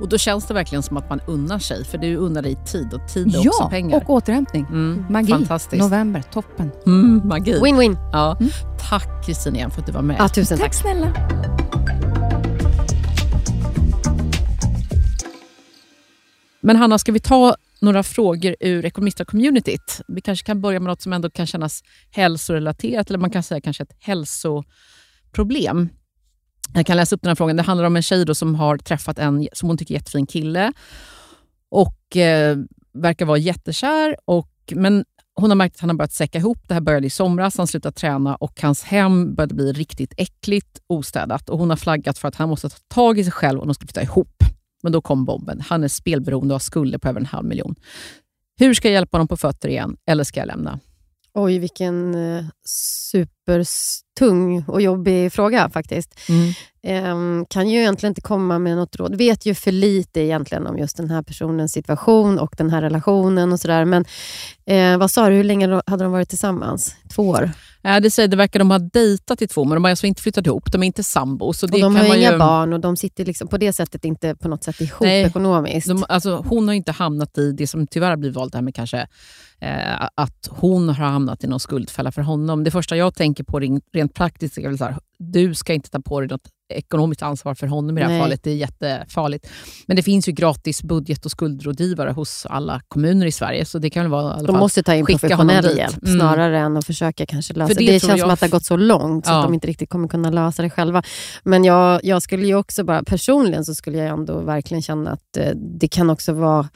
Och 0.00 0.08
då 0.08 0.18
känns 0.18 0.46
det 0.46 0.54
verkligen 0.54 0.82
som 0.82 0.96
att 0.96 1.10
man 1.10 1.20
unnar 1.26 1.58
sig, 1.58 1.84
för 1.84 1.98
du 1.98 2.16
unnar 2.16 2.42
dig 2.42 2.56
tid 2.66 2.94
och 2.94 3.08
tid 3.08 3.34
är 3.34 3.38
också 3.38 3.62
Ja, 3.62 3.68
pengar. 3.70 3.96
och 3.96 4.10
återhämtning. 4.10 4.66
Mm, 4.70 5.04
Magi. 5.10 5.32
Fantastiskt. 5.32 5.82
November, 5.82 6.22
toppen. 6.32 6.70
Mm, 6.86 7.28
magi. 7.28 7.52
Win-win. 7.60 7.96
Ja. 8.12 8.38
Tack 8.90 9.26
Kristin 9.26 9.54
igen 9.56 9.70
för 9.70 9.80
att 9.80 9.86
du 9.86 9.92
var 9.92 10.02
med. 10.02 10.16
Ja, 10.18 10.28
tusen 10.28 10.58
tack. 10.58 10.66
Tack 10.66 10.74
snälla. 10.74 11.12
Men 16.60 16.76
Hanna, 16.76 16.98
ska 16.98 17.12
vi 17.12 17.20
ta 17.20 17.56
några 17.80 18.02
frågor 18.02 18.56
ur 18.60 18.84
Ekonomista-communityt? 18.84 20.00
Vi 20.08 20.20
kanske 20.20 20.46
kan 20.46 20.60
börja 20.60 20.80
med 20.80 20.86
något 20.90 21.02
som 21.02 21.12
ändå 21.12 21.30
kan 21.30 21.46
kännas 21.46 21.82
hälsorelaterat, 22.10 23.08
eller 23.10 23.18
man 23.18 23.30
kan 23.30 23.42
säga 23.42 23.60
kanske 23.60 23.82
ett 23.82 23.96
hälsoproblem. 24.00 25.88
Jag 26.74 26.86
kan 26.86 26.96
läsa 26.96 27.16
upp 27.16 27.22
den 27.22 27.28
här 27.30 27.34
frågan. 27.34 27.56
Det 27.56 27.62
handlar 27.62 27.86
om 27.86 27.96
en 27.96 28.02
tjej 28.02 28.24
då 28.24 28.34
som 28.34 28.54
har 28.54 28.78
träffat 28.78 29.18
en 29.18 29.48
som 29.52 29.68
hon 29.68 29.78
tycker 29.78 29.94
jättefin 29.94 30.26
kille 30.26 30.72
och 31.70 32.16
eh, 32.16 32.56
verkar 32.92 33.26
vara 33.26 33.38
jättekär. 33.38 34.16
Och, 34.24 34.50
men 34.74 35.04
hon 35.34 35.50
har 35.50 35.56
märkt 35.56 35.76
att 35.76 35.80
han 35.80 35.90
har 35.90 35.96
börjat 35.96 36.12
säcka 36.12 36.38
ihop. 36.38 36.58
Det 36.68 36.74
här 36.74 36.80
började 36.80 37.06
i 37.06 37.10
somras. 37.10 37.58
Han 37.58 37.66
slutade 37.66 37.96
träna 37.96 38.36
och 38.36 38.60
hans 38.62 38.84
hem 38.84 39.34
började 39.34 39.54
bli 39.54 39.72
riktigt 39.72 40.14
äckligt 40.16 40.80
ostädat. 40.86 41.50
Och 41.50 41.58
Hon 41.58 41.70
har 41.70 41.76
flaggat 41.76 42.18
för 42.18 42.28
att 42.28 42.36
han 42.36 42.48
måste 42.48 42.68
ta 42.68 42.76
tag 42.88 43.18
i 43.18 43.24
sig 43.24 43.32
själv 43.32 43.60
och 43.60 43.66
de 43.66 43.74
ska 43.74 43.86
flytta 43.86 44.02
ihop. 44.02 44.42
Men 44.82 44.92
då 44.92 45.00
kom 45.00 45.24
bomben. 45.24 45.60
Han 45.60 45.84
är 45.84 45.88
spelberoende 45.88 46.54
och 46.54 46.54
har 46.54 46.60
skulder 46.60 46.98
på 46.98 47.08
över 47.08 47.20
en 47.20 47.26
halv 47.26 47.46
miljon. 47.46 47.74
Hur 48.58 48.74
ska 48.74 48.88
jag 48.88 48.92
hjälpa 48.92 49.16
honom 49.16 49.28
på 49.28 49.36
fötter 49.36 49.68
igen, 49.68 49.96
eller 50.06 50.24
ska 50.24 50.40
jag 50.40 50.46
lämna? 50.46 50.80
Oj, 51.34 51.58
vilken 51.58 52.14
eh, 52.14 52.44
supertung 53.46 54.64
och 54.68 54.82
jobbig 54.82 55.32
fråga 55.32 55.70
faktiskt. 55.70 56.20
Ehm, 56.82 57.46
kan 57.50 57.68
ju 57.68 57.78
egentligen 57.78 58.10
inte 58.10 58.20
komma 58.20 58.58
med 58.58 58.76
något 58.76 58.96
råd. 58.96 59.14
Vet 59.14 59.46
ju 59.46 59.54
för 59.54 59.72
lite 59.72 60.20
egentligen 60.20 60.66
om 60.66 60.78
just 60.78 60.96
den 60.96 61.10
här 61.10 61.22
personens 61.22 61.72
situation 61.72 62.38
och 62.38 62.54
den 62.58 62.70
här 62.70 62.82
relationen 62.82 63.52
och 63.52 63.60
sådär. 63.60 63.84
Men 63.84 64.04
eh, 64.66 64.98
vad 64.98 65.10
sa 65.10 65.28
du, 65.28 65.34
hur 65.34 65.44
länge 65.44 65.82
hade 65.86 66.04
de 66.04 66.12
varit 66.12 66.28
tillsammans? 66.28 66.94
Två 67.14 67.28
år? 67.28 67.50
Ja, 67.82 68.00
det, 68.00 68.10
säger, 68.10 68.28
det 68.28 68.36
verkar 68.36 68.58
de 68.58 68.70
ha 68.70 68.78
dejtat 68.78 69.42
i 69.42 69.46
två, 69.46 69.64
men 69.64 69.74
de 69.74 69.84
har 69.84 69.90
alltså 69.90 70.06
inte 70.06 70.22
flyttat 70.22 70.46
ihop. 70.46 70.72
De 70.72 70.82
är 70.82 70.86
inte 70.86 71.02
sambo. 71.02 71.52
Så 71.52 71.66
det 71.66 71.72
och 71.72 71.80
de 71.80 71.94
kan 71.94 72.06
har 72.06 72.16
inga 72.16 72.32
ju, 72.32 72.38
barn 72.38 72.72
och 72.72 72.80
de 72.80 72.96
sitter 72.96 73.24
liksom 73.24 73.48
på 73.48 73.58
det 73.58 73.72
sättet 73.72 74.04
inte 74.04 74.36
på 74.36 74.48
något 74.48 74.64
sätt 74.64 74.80
ihop 74.80 75.00
Nej, 75.00 75.22
ekonomiskt. 75.22 75.88
De, 75.88 76.04
alltså, 76.08 76.44
hon 76.48 76.68
har 76.68 76.74
inte 76.74 76.92
hamnat 76.92 77.38
i 77.38 77.52
det 77.52 77.66
som 77.66 77.86
tyvärr 77.86 78.16
blir 78.16 78.30
valt, 78.30 78.54
här 78.54 78.62
med 78.62 78.74
kanske 78.74 79.06
eh, 79.60 80.08
att 80.14 80.48
hon 80.50 80.88
har 80.88 80.94
hamnat 80.94 81.44
i 81.44 81.46
någon 81.46 81.60
skuldfälla 81.60 82.12
för 82.12 82.22
honom. 82.22 82.64
Det 82.64 82.70
första 82.70 82.96
jag 82.96 83.14
tänker 83.14 83.33
på 83.42 83.58
rent, 83.92 84.14
praktiskt 84.14 84.58
är 84.58 84.62
väl 84.62 84.78
så 84.78 84.84
här, 84.84 84.96
du 85.18 85.54
ska 85.54 85.72
inte 85.72 85.90
ta 85.90 86.00
på 86.00 86.20
dig 86.20 86.28
något 86.28 86.48
ekonomiskt 86.68 87.22
ansvar 87.22 87.54
för 87.54 87.66
honom 87.66 87.98
i 87.98 88.00
det 88.00 88.06
här 88.06 88.12
Nej. 88.12 88.22
fallet. 88.22 88.42
Det 88.42 88.50
är 88.50 88.54
jättefarligt. 88.56 89.48
Men 89.86 89.96
det 89.96 90.02
finns 90.02 90.28
ju 90.28 90.32
gratis 90.32 90.82
budget 90.82 91.24
och 91.24 91.30
skuldrådgivare 91.30 92.10
hos 92.10 92.46
alla 92.46 92.80
kommuner 92.88 93.26
i 93.26 93.32
Sverige, 93.32 93.64
så 93.64 93.78
det 93.78 93.90
kan 93.90 94.02
väl 94.02 94.10
vara 94.10 94.22
i 94.22 94.26
alla 94.26 94.36
de 94.42 94.46
fall 94.46 94.60
måste 94.60 94.82
ta 94.82 94.94
in 94.94 95.06
professionell 95.06 95.76
hjälp 95.78 96.02
Mm. 96.06 96.18
snarare 96.20 96.58
än 96.58 96.76
att 96.76 96.84
försöka 96.86 97.26
kanske 97.26 97.54
lösa 97.54 97.68
För 97.74 97.80
det. 97.80 97.86
det 97.86 98.00
känns 98.00 98.10
jag- 98.10 98.20
som 98.20 98.30
att 98.30 98.40
det 98.40 98.46
har 98.46 98.50
gått 98.50 98.64
så 98.64 98.76
långt 98.76 99.26
så 99.26 99.32
Ja. 99.32 99.36
att 99.38 99.44
de 99.44 99.54
inte 99.54 99.66
riktigt 99.66 99.88
kommer 99.90 100.08
kunna 100.08 100.30
lösa 100.30 100.62
det 100.62 100.70
själva. 100.70 101.02
Men 101.42 101.64
jag, 101.64 102.00
jag 102.04 102.22
skulle 102.22 102.46
ju 102.46 102.54
också 102.54 102.84
bara, 102.84 103.02
personligen 103.04 103.64
så 103.64 103.74
skulle 103.74 103.98
jag 103.98 104.06
ändå 104.08 104.40
verkligen 104.40 104.82
känna 104.82 105.10
att 105.10 105.36
eh, 105.36 105.50
det 105.56 105.88
kan 105.88 106.10
också 106.10 106.32
vara 106.32 106.68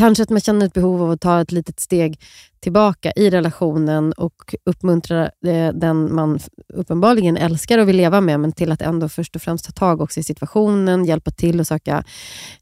Kanske 0.00 0.22
att 0.22 0.30
man 0.30 0.40
känner 0.40 0.66
ett 0.66 0.72
behov 0.72 1.02
av 1.02 1.10
att 1.10 1.20
ta 1.20 1.40
ett 1.40 1.52
litet 1.52 1.80
steg 1.80 2.20
tillbaka 2.60 3.12
i 3.16 3.30
relationen 3.30 4.12
och 4.12 4.54
uppmuntra 4.64 5.30
eh, 5.46 5.72
den 5.74 6.14
man 6.14 6.38
uppenbarligen 6.74 7.36
älskar 7.36 7.78
och 7.78 7.88
vill 7.88 7.96
leva 7.96 8.20
med, 8.20 8.40
men 8.40 8.52
till 8.52 8.72
att 8.72 8.82
ändå 8.82 9.08
först 9.08 9.36
och 9.36 9.42
främst 9.42 9.64
ta 9.64 9.72
tag 9.72 10.00
också 10.00 10.20
i 10.20 10.22
situationen, 10.22 11.04
hjälpa 11.04 11.30
till 11.30 11.60
och 11.60 11.66
söka 11.66 12.04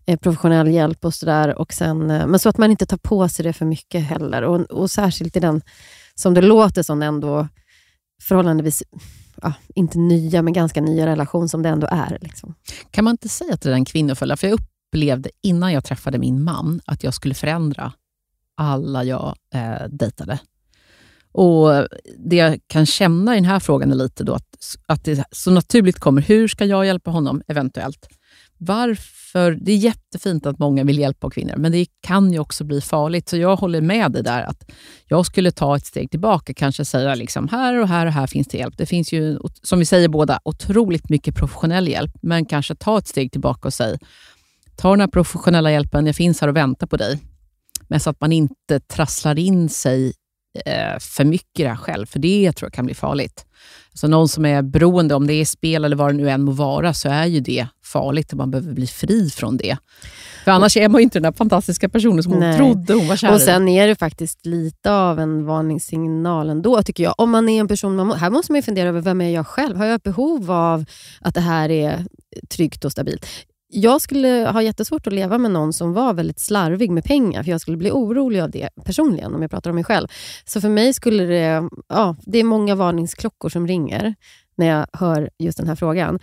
eh, 0.07 0.19
professionell 0.19 0.69
hjälp 0.69 1.05
och 1.05 1.15
sådär. 1.15 1.49
Eh, 1.81 1.95
men 2.27 2.39
så 2.39 2.49
att 2.49 2.59
man 2.59 2.71
inte 2.71 2.87
tar 2.87 2.97
på 2.97 3.29
sig 3.29 3.45
det 3.45 3.53
för 3.53 3.67
mycket 3.67 4.03
heller. 4.03 4.43
Och, 4.43 4.61
och 4.61 4.91
särskilt 4.91 5.37
i 5.37 5.41
den, 5.41 5.63
som 6.15 6.35
det 6.35 6.43
låter 6.43 6.83
som 6.83 7.03
ändå 7.03 7.49
förhållandevis, 8.23 8.83
ja, 9.43 9.53
inte 9.75 9.99
nya, 9.99 10.43
men 10.43 10.53
ganska 10.53 10.81
nya 10.81 11.07
relation 11.07 11.49
som 11.49 11.63
det 11.63 11.69
ändå 11.69 11.87
är. 11.91 12.19
Liksom. 12.21 12.55
Kan 12.91 13.05
man 13.05 13.13
inte 13.13 13.29
säga 13.29 13.55
att 13.55 13.61
det 13.61 13.71
är 13.71 13.75
en 13.75 13.85
kvinnofälla? 13.85 14.37
För 14.37 14.47
jag 14.47 14.61
upplevde 14.89 15.31
innan 15.43 15.73
jag 15.73 15.85
träffade 15.85 16.19
min 16.19 16.45
man 16.45 16.81
att 16.85 17.05
jag 17.05 17.15
skulle 17.15 17.35
förändra 17.35 17.93
alla 18.57 19.05
jag 19.05 19.35
eh, 19.55 19.89
dejtade. 19.89 20.39
Och 21.33 21.89
Det 22.17 22.37
jag 22.37 22.59
kan 22.67 22.87
känna 22.87 23.35
i 23.35 23.37
den 23.37 23.45
här 23.45 23.61
frågan 23.61 23.91
är 23.91 23.95
lite 23.95 24.25
då 24.25 24.35
att, 24.35 24.77
att 24.87 25.05
det 25.05 25.25
så 25.31 25.51
naturligt 25.51 25.99
kommer, 25.99 26.23
hur 26.23 26.49
ska 26.49 26.65
jag 26.65 26.87
hjälpa 26.87 27.11
honom 27.11 27.43
eventuellt? 27.49 28.09
Varför? 28.59 29.59
Det 29.61 29.73
är 29.73 29.77
jättefint 29.77 30.47
att 30.47 30.59
många 30.59 30.85
vill 30.85 30.99
hjälpa 30.99 31.31
kvinnor, 31.31 31.55
men 31.57 31.73
det 31.73 31.87
kan 32.01 32.33
ju 32.33 32.39
också 32.39 32.65
bli 32.65 32.81
farligt. 32.81 33.29
Så 33.29 33.37
jag 33.37 33.57
håller 33.57 33.81
med 33.81 34.13
dig 34.13 34.23
där, 34.23 34.43
att 34.43 34.71
jag 35.07 35.27
skulle 35.27 35.51
ta 35.51 35.77
ett 35.77 35.87
steg 35.87 36.11
tillbaka, 36.11 36.55
kanske 36.55 36.85
säga 36.85 37.15
liksom, 37.15 37.49
här 37.49 37.81
och 37.81 37.89
här 37.89 38.07
och 38.07 38.13
här 38.13 38.27
finns 38.27 38.49
det 38.49 38.59
hjälp. 38.59 38.79
Det 38.79 38.87
finns 38.87 39.13
ju, 39.13 39.39
som 39.63 39.79
vi 39.79 39.85
säger 39.85 40.09
båda, 40.09 40.41
otroligt 40.45 41.09
mycket 41.09 41.35
professionell 41.35 41.89
hjälp, 41.89 42.13
men 42.23 42.45
kanske 42.45 42.75
ta 42.75 42.99
ett 42.99 43.09
steg 43.09 43.33
tillbaka 43.33 43.69
och 43.69 43.75
säga, 43.75 43.99
ta 44.79 44.91
den 44.91 45.01
här 45.01 45.09
professionella 45.09 45.73
hjälpen, 45.73 46.07
jag 46.07 46.17
finns 46.17 46.41
här 46.41 46.49
och 46.49 46.57
väntar 46.57 46.87
på 46.87 46.97
dig. 46.97 47.19
Men 47.89 48.01
så 48.01 48.11
att 48.11 48.21
man 48.21 48.33
inte 48.33 48.81
trasslar 48.81 49.39
in 49.39 49.69
sig 49.69 50.13
eh, 50.67 50.99
för 51.01 51.25
mycket 51.25 51.61
i 51.61 51.63
det 51.63 51.69
här 51.69 51.77
själv, 51.77 52.07
för 52.07 52.19
det 52.19 52.53
tror 52.53 52.67
jag 52.67 52.73
kan 52.73 52.85
bli 52.87 52.95
farligt. 52.95 53.45
Så 53.95 54.09
någon 54.09 54.29
som 54.29 54.45
är 54.45 54.63
beroende, 54.63 55.15
om 55.15 55.27
det 55.27 55.33
är 55.35 55.45
spel 55.45 55.85
eller 55.85 55.97
vad 55.97 56.09
det 56.09 56.17
nu 56.17 56.31
än 56.31 56.43
må 56.43 56.53
vara, 56.53 56.95
så 56.95 57.09
är 57.09 57.27
ju 57.27 57.41
det 57.41 57.67
farligt 57.85 58.33
och 58.33 58.39
man 58.39 58.51
behöver 58.51 58.73
bli 58.73 58.87
fri 58.87 59.31
från 59.31 59.57
det. 59.57 59.77
För 60.45 60.51
annars 60.51 60.77
är 60.77 60.89
man 60.89 61.01
ju 61.01 61.03
inte 61.03 61.19
den 61.19 61.23
där 61.33 61.37
fantastiska 61.37 61.89
personen 61.89 62.23
som 62.23 62.33
hon 62.33 62.41
Nej. 62.41 62.57
trodde 62.57 62.95
hon 62.95 63.09
var 63.09 63.17
kär 63.17 63.31
Och 63.31 63.37
i. 63.37 63.41
sen 63.41 63.69
är 63.69 63.89
det 63.89 63.97
faktiskt 63.97 64.47
lite 64.47 64.93
av 64.93 65.21
en 65.21 65.47
varningssignal 65.47 66.51
ändå, 66.51 66.83
tycker 66.83 67.05
jag. 67.05 67.15
Om 67.19 67.31
man 67.31 67.49
är 67.49 67.61
en 67.61 67.69
person, 67.69 67.97
man, 67.97 68.19
här 68.19 68.31
måste 68.31 68.53
man 68.53 68.57
ju 68.57 68.63
fundera 68.63 68.89
över, 68.89 69.01
vem 69.01 69.21
är 69.21 69.31
jag 69.31 69.47
själv? 69.47 69.77
Har 69.77 69.85
jag 69.85 69.95
ett 69.95 70.03
behov 70.03 70.51
av 70.51 70.85
att 71.21 71.35
det 71.35 71.41
här 71.41 71.71
är 71.71 72.05
tryggt 72.49 72.85
och 72.85 72.93
stabilt? 72.93 73.27
Jag 73.71 74.01
skulle 74.01 74.51
ha 74.53 74.63
jättesvårt 74.63 75.07
att 75.07 75.13
leva 75.13 75.39
med 75.39 75.51
någon 75.51 75.73
som 75.73 75.93
var 75.93 76.15
väldigt 76.15 76.41
slarvig 76.41 76.91
med 76.91 77.05
pengar, 77.05 77.43
för 77.43 77.51
jag 77.51 77.61
skulle 77.61 77.77
bli 77.77 77.91
orolig 77.91 78.41
av 78.41 78.51
det 78.51 78.69
personligen, 78.85 79.35
om 79.35 79.43
jag 79.43 79.51
pratar 79.51 79.71
om 79.71 79.75
mig 79.75 79.85
själv. 79.85 80.09
Så 80.45 80.61
för 80.61 80.69
mig 80.69 80.95
skulle 80.95 81.25
det, 81.25 81.69
ja, 81.89 82.17
det 82.27 82.39
är 82.39 82.45
många 82.45 82.75
varningsklockor 82.75 83.49
som 83.49 83.67
ringer 83.67 84.15
när 84.57 84.67
jag 84.67 84.87
hör 84.93 85.31
just 85.39 85.59
den 85.59 85.69
här 85.69 85.75
frågan. 85.75 86.19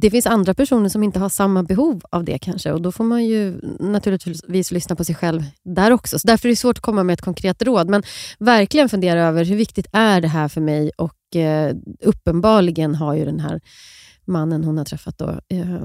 Det 0.00 0.10
finns 0.10 0.26
andra 0.26 0.54
personer 0.54 0.88
som 0.88 1.02
inte 1.02 1.18
har 1.18 1.28
samma 1.28 1.62
behov 1.62 2.02
av 2.10 2.24
det 2.24 2.38
kanske 2.38 2.72
och 2.72 2.82
då 2.82 2.92
får 2.92 3.04
man 3.04 3.24
ju 3.24 3.60
naturligtvis 3.80 4.70
lyssna 4.70 4.96
på 4.96 5.04
sig 5.04 5.14
själv 5.14 5.42
där 5.64 5.90
också. 5.90 6.18
Så 6.18 6.26
därför 6.26 6.48
är 6.48 6.50
det 6.50 6.56
svårt 6.56 6.76
att 6.78 6.82
komma 6.82 7.02
med 7.02 7.14
ett 7.14 7.20
konkret 7.20 7.62
råd. 7.62 7.88
Men 7.90 8.02
verkligen 8.38 8.88
fundera 8.88 9.22
över 9.22 9.44
hur 9.44 9.56
viktigt 9.56 9.86
är 9.92 10.20
det 10.20 10.28
här 10.28 10.48
för 10.48 10.60
mig 10.60 10.90
och 10.96 11.36
eh, 11.36 11.76
uppenbarligen 12.00 12.94
har 12.94 13.14
ju 13.14 13.24
den 13.24 13.40
här 13.40 13.60
mannen 14.26 14.64
hon 14.64 14.78
har 14.78 14.84
träffat 14.84 15.18
då, 15.18 15.40
eh, 15.48 15.82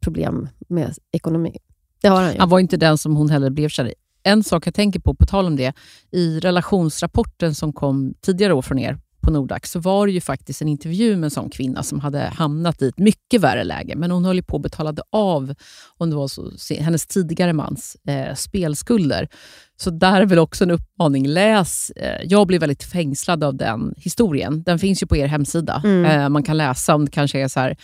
problem 0.00 0.48
med 0.68 0.94
ekonomi. 1.12 1.56
Det 2.02 2.08
har 2.08 2.22
han 2.22 2.32
ju. 2.32 2.38
Han 2.38 2.48
var 2.48 2.58
inte 2.58 2.76
den 2.76 2.98
som 2.98 3.16
hon 3.16 3.30
heller 3.30 3.50
blev 3.50 3.68
kär 3.68 3.88
i. 3.88 3.94
En 4.22 4.44
sak 4.44 4.66
jag 4.66 4.74
tänker 4.74 5.00
på, 5.00 5.14
på 5.14 5.26
tal 5.26 5.46
om 5.46 5.56
det, 5.56 5.72
i 6.10 6.40
relationsrapporten 6.40 7.54
som 7.54 7.72
kom 7.72 8.14
tidigare 8.20 8.54
år 8.54 8.62
från 8.62 8.78
er 8.78 8.98
på 9.26 9.32
Nordax, 9.32 9.70
så 9.70 9.78
var 9.78 10.06
det 10.06 10.12
ju 10.12 10.20
faktiskt 10.20 10.62
en 10.62 10.68
intervju 10.68 11.16
med 11.16 11.24
en 11.24 11.30
sån 11.30 11.50
kvinna 11.50 11.82
som 11.82 12.00
hade 12.00 12.20
hamnat 12.20 12.82
i 12.82 12.88
ett 12.88 12.98
mycket 12.98 13.40
värre 13.40 13.64
läge, 13.64 13.96
men 13.96 14.10
hon 14.10 14.24
höll 14.24 14.42
på 14.42 14.54
och 14.54 14.60
betalade 14.60 15.02
av 15.12 15.54
om 15.96 16.10
det 16.10 16.16
var 16.16 16.28
så, 16.28 16.74
hennes 16.74 17.06
tidigare 17.06 17.52
mans 17.52 17.96
eh, 18.08 18.34
spelskulder. 18.34 19.28
Så 19.76 19.90
där 19.90 20.20
är 20.20 20.26
väl 20.26 20.38
också 20.38 20.64
en 20.64 20.70
uppmaning. 20.70 21.26
Läs. 21.26 21.90
Eh, 21.90 22.22
jag 22.24 22.46
blev 22.46 22.60
väldigt 22.60 22.84
fängslad 22.84 23.44
av 23.44 23.54
den 23.54 23.94
historien. 23.96 24.62
Den 24.62 24.78
finns 24.78 25.02
ju 25.02 25.06
på 25.06 25.16
er 25.16 25.26
hemsida. 25.26 25.82
Mm. 25.84 26.04
Eh, 26.04 26.28
man 26.28 26.42
kan 26.42 26.56
läsa 26.56 26.94
om 26.94 27.04
det 27.04 27.10
kanske 27.10 27.40
är 27.40 27.48
så 27.48 27.60
här 27.60 27.76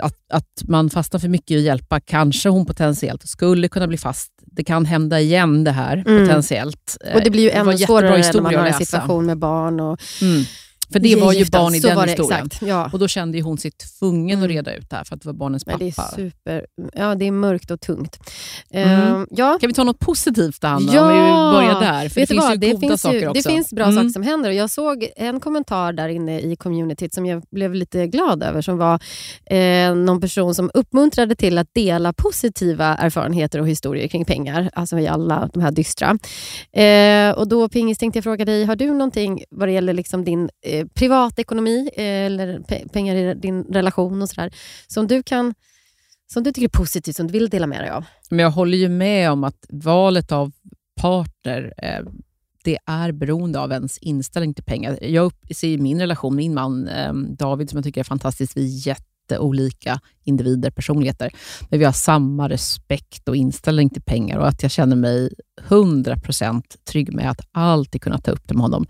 att, 0.00 0.14
att 0.32 0.62
man 0.68 0.90
fastnar 0.90 1.20
för 1.20 1.28
mycket 1.28 1.50
i 1.50 1.56
att 1.56 1.62
hjälpa, 1.62 2.00
kanske 2.00 2.48
hon 2.48 2.66
potentiellt 2.66 3.28
skulle 3.28 3.68
kunna 3.68 3.86
bli 3.86 3.98
fast. 3.98 4.32
Det 4.46 4.64
kan 4.64 4.86
hända 4.86 5.20
igen 5.20 5.64
det 5.64 5.70
här, 5.70 6.04
Mm. 6.06 6.26
potentiellt. 6.26 6.96
Och 7.14 7.20
det 7.24 7.30
blir 7.30 7.42
ju 7.42 7.50
ännu 7.50 7.78
svårare 7.78 8.22
när 8.34 8.40
man 8.40 8.54
har 8.54 8.66
en 8.66 8.74
situation 8.74 9.26
med 9.26 9.38
barn 9.38 9.80
och 9.80 10.00
Mm. 10.22 10.44
För 10.92 10.98
det 10.98 11.16
var 11.16 11.32
ju 11.32 11.44
barn 11.44 11.74
i 11.74 11.80
den 11.80 11.98
historien. 12.08 12.46
Exakt, 12.46 12.62
ja. 12.62 12.90
Och 12.92 12.98
då 12.98 13.08
kände 13.08 13.40
hon 13.40 13.58
sig 13.58 13.70
tvungen 13.70 14.38
att 14.38 14.44
Mm. 14.44 14.56
reda 14.56 14.74
ut 14.76 14.90
det 14.90 14.96
här 14.96 15.04
för 15.04 15.14
att 15.14 15.22
det 15.22 15.28
var 15.28 15.32
barnens 15.34 15.64
pappa. 15.64 15.78
det 15.78 15.88
är 15.88 16.14
super, 16.16 16.66
ja, 16.92 17.14
det 17.14 17.24
är 17.26 17.30
mörkt 17.30 17.70
och 17.70 17.80
tungt. 17.80 18.18
Mm. 18.70 18.88
Ehm, 19.14 19.26
ja, 19.30 19.58
Kan 19.60 19.68
vi 19.68 19.74
ta 19.74 19.84
något 19.84 19.98
positivt 19.98 20.60
då, 20.60 20.68
Hanna? 20.68 20.92
Ja! 20.94 21.02
Om 21.02 21.08
vi 21.54 21.56
börjar 21.58 21.80
där. 21.80 22.08
För 22.08 22.14
Vet 22.20 22.28
det 22.28 22.34
finns 22.34 22.44
vad? 22.44 22.52
ju 22.52 22.56
det 22.58 22.72
goda 22.72 22.88
finns 22.88 23.02
saker 23.02 23.20
ju, 23.20 23.28
också. 23.28 23.42
Det 23.42 23.54
finns 23.54 23.70
bra 23.72 23.84
Mm. 23.84 23.96
saker 23.96 24.08
som 24.08 24.22
händer. 24.22 24.48
Och 24.50 24.54
jag 24.54 24.70
såg 24.70 25.08
en 25.16 25.40
kommentar 25.40 25.92
där 25.92 26.08
inne 26.08 26.40
i 26.40 26.56
communityt 26.56 27.14
som 27.14 27.26
jag 27.26 27.42
blev 27.50 27.74
lite 27.74 28.06
glad 28.06 28.42
över. 28.42 28.62
Som 28.62 28.78
var 28.78 29.00
eh, 29.50 29.94
någon 29.94 30.20
person 30.20 30.54
som 30.54 30.70
uppmuntrade 30.74 31.34
till 31.34 31.58
att 31.58 31.74
dela 31.74 32.12
positiva 32.12 32.84
erfarenheter 32.96 33.60
och 33.60 33.68
historier 33.68 34.08
kring 34.08 34.24
pengar. 34.24 34.70
Alltså 34.72 34.98
i 34.98 35.06
alla 35.08 35.50
de 35.52 35.62
här 35.62 35.70
dystra. 35.70 36.18
Eh, 36.72 37.38
och 37.38 37.48
då 37.48 37.68
Pingis 37.68 37.98
tänkte 37.98 38.16
jag 38.16 38.24
fråga 38.24 38.44
dig, 38.44 38.64
har 38.64 38.76
du 38.76 38.86
någonting 38.92 39.44
vad 39.50 39.68
det 39.68 39.72
gäller 39.72 39.92
liksom 39.92 40.24
din 40.24 40.48
eh, 40.66 40.75
Eh, 40.80 40.86
privatekonomi 40.94 41.90
eh, 41.96 42.04
eller 42.26 42.58
pe- 42.58 42.88
pengar 42.88 43.14
i 43.16 43.34
din 43.34 43.64
relation 43.64 44.22
och 44.22 44.28
sådär 44.28 44.54
som 44.86 45.06
du 45.06 45.22
kan 45.22 45.54
som 46.32 46.42
du 46.42 46.52
tycker 46.52 46.66
är 46.66 46.78
positivt, 46.82 47.16
som 47.16 47.26
du 47.26 47.32
vill 47.32 47.48
dela 47.48 47.66
med 47.66 47.80
dig 47.80 47.90
av? 47.90 48.04
Men 48.30 48.38
jag 48.38 48.50
håller 48.50 48.78
ju 48.78 48.88
med 48.88 49.30
om 49.30 49.44
att 49.44 49.66
valet 49.68 50.32
av 50.32 50.52
partner 51.00 51.74
eh, 51.78 52.00
det 52.64 52.78
är 52.86 53.12
beroende 53.12 53.60
av 53.60 53.72
ens 53.72 53.98
inställning 53.98 54.54
till 54.54 54.64
pengar. 54.64 54.98
Jag 55.04 55.32
ser 55.56 55.78
min 55.78 56.00
relation, 56.00 56.36
min 56.36 56.54
man 56.54 56.88
eh, 56.88 57.12
David, 57.14 57.70
som 57.70 57.76
jag 57.76 57.84
tycker 57.84 58.00
är 58.00 58.04
fantastisk. 58.04 58.56
Vi 58.56 58.64
är 58.64 58.88
jätteolika 58.88 60.00
individer, 60.26 60.70
personligheter, 60.70 61.30
men 61.70 61.78
vi 61.78 61.84
har 61.84 61.92
samma 61.92 62.48
respekt 62.48 63.28
och 63.28 63.36
inställning 63.36 63.90
till 63.90 64.02
pengar 64.02 64.38
och 64.38 64.48
att 64.48 64.62
jag 64.62 64.72
känner 64.72 64.96
mig 64.96 65.30
100% 65.68 66.62
trygg 66.90 67.12
med 67.12 67.30
att 67.30 67.40
alltid 67.52 68.02
kunna 68.02 68.18
ta 68.18 68.30
upp 68.30 68.48
det 68.48 68.54
med 68.54 68.62
honom. 68.62 68.86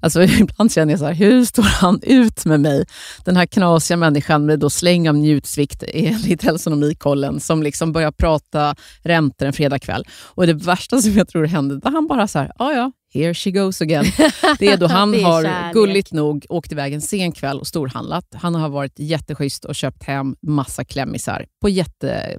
Alltså, 0.00 0.22
ibland 0.40 0.72
känner 0.72 0.92
jag 0.92 1.00
så 1.00 1.06
här, 1.06 1.14
hur 1.14 1.44
står 1.44 1.62
han 1.62 2.00
ut 2.02 2.44
med 2.44 2.60
mig? 2.60 2.84
Den 3.24 3.36
här 3.36 3.46
knasiga 3.46 3.96
människan 3.96 4.46
med 4.46 4.58
då 4.58 4.70
släng 4.70 5.08
av 5.08 5.16
njutsvikt 5.16 5.84
enligt 5.88 6.42
hälsonomikollen 6.42 7.40
som 7.40 7.62
liksom 7.62 7.92
börjar 7.92 8.10
prata 8.10 8.76
räntor 9.02 9.46
en 9.46 9.52
fredagkväll. 9.52 10.04
Och 10.24 10.46
det 10.46 10.52
värsta 10.52 11.02
som 11.02 11.12
jag 11.12 11.28
tror 11.28 11.46
hände, 11.46 11.78
där 11.78 11.90
han 11.90 12.06
bara 12.06 12.28
så 12.28 12.38
här, 12.38 12.52
ja 12.58 12.72
ja, 12.72 12.92
here 13.14 13.34
she 13.34 13.50
goes 13.50 13.80
again. 13.80 14.04
Det 14.58 14.66
är 14.68 14.76
då 14.76 14.86
han 14.86 15.14
är 15.14 15.22
har 15.22 15.42
kärlek. 15.42 15.74
gulligt 15.74 16.12
nog 16.12 16.46
åkt 16.48 16.72
iväg 16.72 16.92
en 16.92 17.00
sen 17.00 17.32
kväll 17.32 17.60
och 17.60 17.66
storhandlat. 17.66 18.24
Han 18.34 18.54
har 18.54 18.68
varit 18.68 18.98
jätteschysst 18.98 19.64
och 19.64 19.74
köpt 19.74 20.02
hem 20.02 20.36
massa 20.42 20.73
klämmisar. 20.82 21.46
På 21.60 21.68
jätte... 21.68 22.36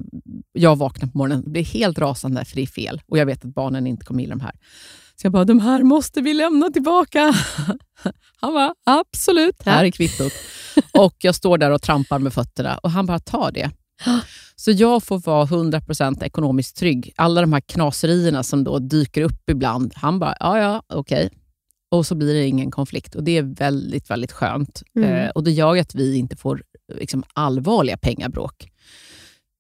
Jag 0.52 0.76
vaknar 0.76 1.10
på 1.10 1.18
morgonen 1.18 1.44
och 1.44 1.52
blir 1.52 1.64
helt 1.64 2.00
rasande 2.00 2.46
för 2.46 2.56
det 2.56 2.62
är 2.62 2.68
fel 2.68 3.02
och 3.08 3.18
jag 3.18 3.26
vet 3.26 3.46
att 3.46 3.54
barnen 3.54 3.88
inte 3.88 4.06
kommer 4.06 4.22
gilla 4.22 4.36
de 4.36 4.42
här. 4.42 4.56
Så 5.16 5.26
jag 5.26 5.32
bara, 5.32 5.46
de 5.46 5.60
här 5.60 5.84
måste 5.84 6.22
vi 6.22 6.34
lämna 6.34 6.70
tillbaka. 6.70 7.34
Han 8.42 8.54
bara, 8.54 8.76
absolut, 8.86 9.64
här 9.66 9.86
är 9.86 9.92
kvittot. 9.92 10.34
Och 10.92 11.16
jag 11.18 11.36
står 11.36 11.58
där 11.58 11.72
och 11.72 11.82
trampar 11.82 12.20
med 12.20 12.34
fötterna 12.34 12.78
och 12.78 12.92
han 12.92 13.06
bara, 13.06 13.20
tar 13.20 13.52
det. 13.52 13.72
Så 14.56 14.72
jag 14.72 15.04
får 15.04 15.20
vara 15.20 15.46
100% 15.46 16.24
ekonomiskt 16.24 16.78
trygg. 16.78 17.14
Alla 17.16 17.42
de 17.42 17.54
här 17.54 17.60
knaserierna 17.60 18.44
som 18.44 18.64
då 18.64 18.80
dyker 18.80 19.22
upp 19.22 19.50
ibland, 19.50 19.94
han 19.96 20.20
bara, 20.20 20.38
ja 20.40 20.60
ja, 20.60 20.84
okej. 20.88 21.26
Okay. 21.26 21.40
Och 21.92 22.06
så 22.06 22.16
blir 22.16 22.34
det 22.34 22.46
ingen 22.46 22.72
konflikt 22.72 23.16
och 23.16 23.24
det 23.24 23.38
är 23.38 23.42
väldigt, 23.42 24.10
väldigt 24.10 24.32
skönt. 24.32 24.84
Mm. 24.96 25.10
Eh, 25.10 25.30
och 25.30 25.44
Det 25.44 25.52
gör 25.52 25.78
att 25.78 25.96
vi 25.96 26.18
inte 26.18 26.36
får 26.36 26.64
liksom, 26.94 27.24
allvarliga 27.34 27.98
pengabråk. 27.98 28.72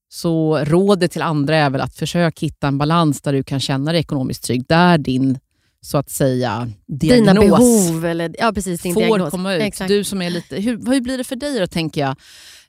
Så 0.09 0.59
rådet 0.63 1.11
till 1.11 1.21
andra 1.21 1.57
är 1.57 1.69
väl 1.69 1.81
att 1.81 1.95
försöka 1.95 2.45
hitta 2.45 2.67
en 2.67 2.77
balans 2.77 3.21
där 3.21 3.33
du 3.33 3.43
kan 3.43 3.59
känna 3.59 3.91
dig 3.91 4.01
ekonomiskt 4.01 4.43
trygg, 4.43 4.65
där 4.67 4.97
din 4.97 5.39
så 5.81 5.97
att 5.97 6.09
säga, 6.09 6.69
diagnos 6.87 7.33
Dina 7.33 7.57
behov, 7.57 8.05
eller, 8.05 8.35
ja, 8.39 8.51
precis, 8.55 8.81
din 8.81 8.93
får 8.93 9.01
diagnos. 9.01 9.31
komma 9.31 9.53
ut. 9.55 9.61
Exakt. 9.61 9.87
Du 9.87 10.03
som 10.03 10.21
är 10.21 10.29
lite, 10.29 10.55
hur, 10.55 10.91
hur 10.91 11.01
blir 11.01 11.17
det 11.17 11.23
för 11.23 11.35
dig 11.35 11.59
då, 11.59 11.67
tänker 11.67 12.01
jag? 12.01 12.15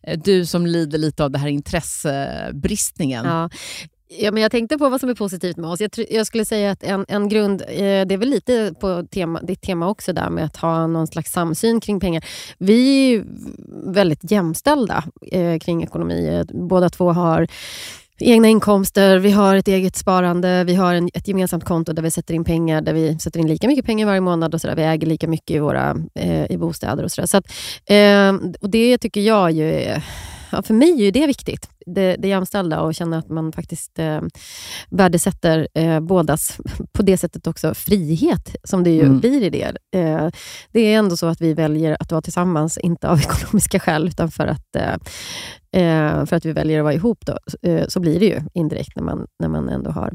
Eh, 0.03 0.19
du 0.25 0.47
som 0.47 0.67
lider 0.67 0.99
lite 0.99 1.25
av 1.25 1.31
det 1.31 1.39
här 1.39 1.49
intressebristningen. 1.49 3.25
Ja. 3.25 3.51
Ja, 4.09 4.31
men 4.31 4.43
jag 4.43 4.53
tänkte 4.53 4.79
på 4.79 4.89
vad 4.89 5.01
som 5.01 5.11
är 5.11 5.15
positivt 5.15 5.57
med 5.57 5.71
oss. 5.71 5.81
Jag, 5.81 5.91
jag 6.11 6.27
skulle 6.27 6.45
säga 6.45 6.71
att 6.71 6.83
en, 6.83 7.05
en 7.09 7.29
grund, 7.29 7.63
eh, 7.63 7.77
det 7.79 8.15
är 8.15 8.17
väl 8.17 8.29
lite 8.29 8.75
på 8.81 9.07
tema, 9.11 9.41
ditt 9.43 9.63
tema 9.63 9.89
också, 9.89 10.13
där 10.13 10.31
med 10.31 10.45
att 10.45 10.57
ha 10.57 10.87
någon 10.87 11.07
slags 11.07 11.33
samsyn 11.33 11.81
kring 11.81 12.01
pengar. 12.01 12.25
Vi 12.59 13.15
är 13.15 13.25
väldigt 13.93 14.31
jämställda 14.31 15.05
eh, 15.33 15.59
kring 15.59 15.83
ekonomi. 15.83 16.45
Båda 16.53 16.89
två 16.89 17.13
har 17.13 17.47
egna 18.19 18.49
inkomster, 18.49 19.19
vi 19.19 19.31
har 19.31 19.57
ett 19.57 19.69
eget 19.69 19.97
sparande, 19.97 20.65
vi 20.65 20.75
har 20.75 20.95
en, 20.95 21.11
ett 21.15 21.29
gemensamt 21.29 21.65
konto 21.65 21.93
där 21.93 22.03
vi 22.03 22.11
sätter 22.11 22.35
in 22.35 22.45
pengar, 22.45 22.81
där 22.81 22.93
vi 22.93 23.19
sätter 23.19 23.41
in 23.41 23.49
lika 23.49 23.69
mycket 23.69 23.87
pengar 23.87 24.07
varje 24.07 24.21
månad. 24.21 24.55
och 24.55 24.61
så 24.61 24.67
där. 24.67 24.77
Vi 24.77 24.83
äger 24.83 25.07
lika 25.07 25.29
mycket 25.29 25.57
i, 25.57 25.59
våra, 25.59 25.97
eh, 26.15 26.53
i 26.53 26.57
bostäder 26.59 27.05
och 27.05 27.13
sådär. 27.13 27.27
Så, 27.27 27.37
att, 27.37 27.47
eh, 27.87 28.51
och 28.61 28.71
det 28.71 28.99
tycker 28.99 29.21
jag 29.21 29.51
ju 29.51 29.73
är 29.73 30.05
ja, 30.53 30.63
för 30.63 30.75
mig 30.75 31.07
är 31.07 31.13
det 31.13 31.27
viktigt, 31.27 31.69
det, 31.87 32.17
det 32.19 32.29
jämställda 32.29 32.81
och 32.81 32.95
känna 32.95 33.19
att 33.19 33.29
man 33.29 33.53
faktiskt 33.53 33.99
eh, 33.99 34.21
värdesätter 34.91 35.69
eh, 35.75 36.01
bådas, 36.01 36.61
på 36.93 37.03
det 37.03 37.17
sättet 37.17 37.47
också, 37.47 37.75
frihet 37.75 38.57
som 38.65 38.85
det 38.85 38.91
ju 38.91 39.03
mm. 39.03 39.21
blir 39.21 39.43
i 39.43 39.51
det. 39.51 39.77
Eh, 39.95 40.29
det 40.73 40.81
är 40.81 40.99
ändå 40.99 41.17
så 41.17 41.27
att 41.27 41.41
vi 41.41 41.55
väljer 41.55 41.97
att 42.01 42.13
vara 42.13 42.23
tillsammans, 42.23 42.79
inte 42.79 43.09
av 43.09 43.19
ekonomiska 43.21 43.81
skäl, 43.81 44.09
utan 44.09 44.31
för 44.31 44.47
att, 44.47 44.77
eh, 44.77 44.93
eh 45.83 46.25
för 46.25 46.37
att 46.37 46.45
vi 46.45 46.53
väljer 46.53 46.79
att 46.79 46.85
vara 46.85 46.95
ihop. 46.95 47.19
Då, 47.27 47.39
eh, 47.71 47.87
så 47.89 48.01
blir 48.01 48.21
det 48.21 48.27
ju 48.27 48.41
indirekt 48.55 48.97
när 48.97 49.03
man, 49.03 49.27
när 49.41 49.49
man 49.49 49.69
ändå 49.69 49.91
har 49.91 50.13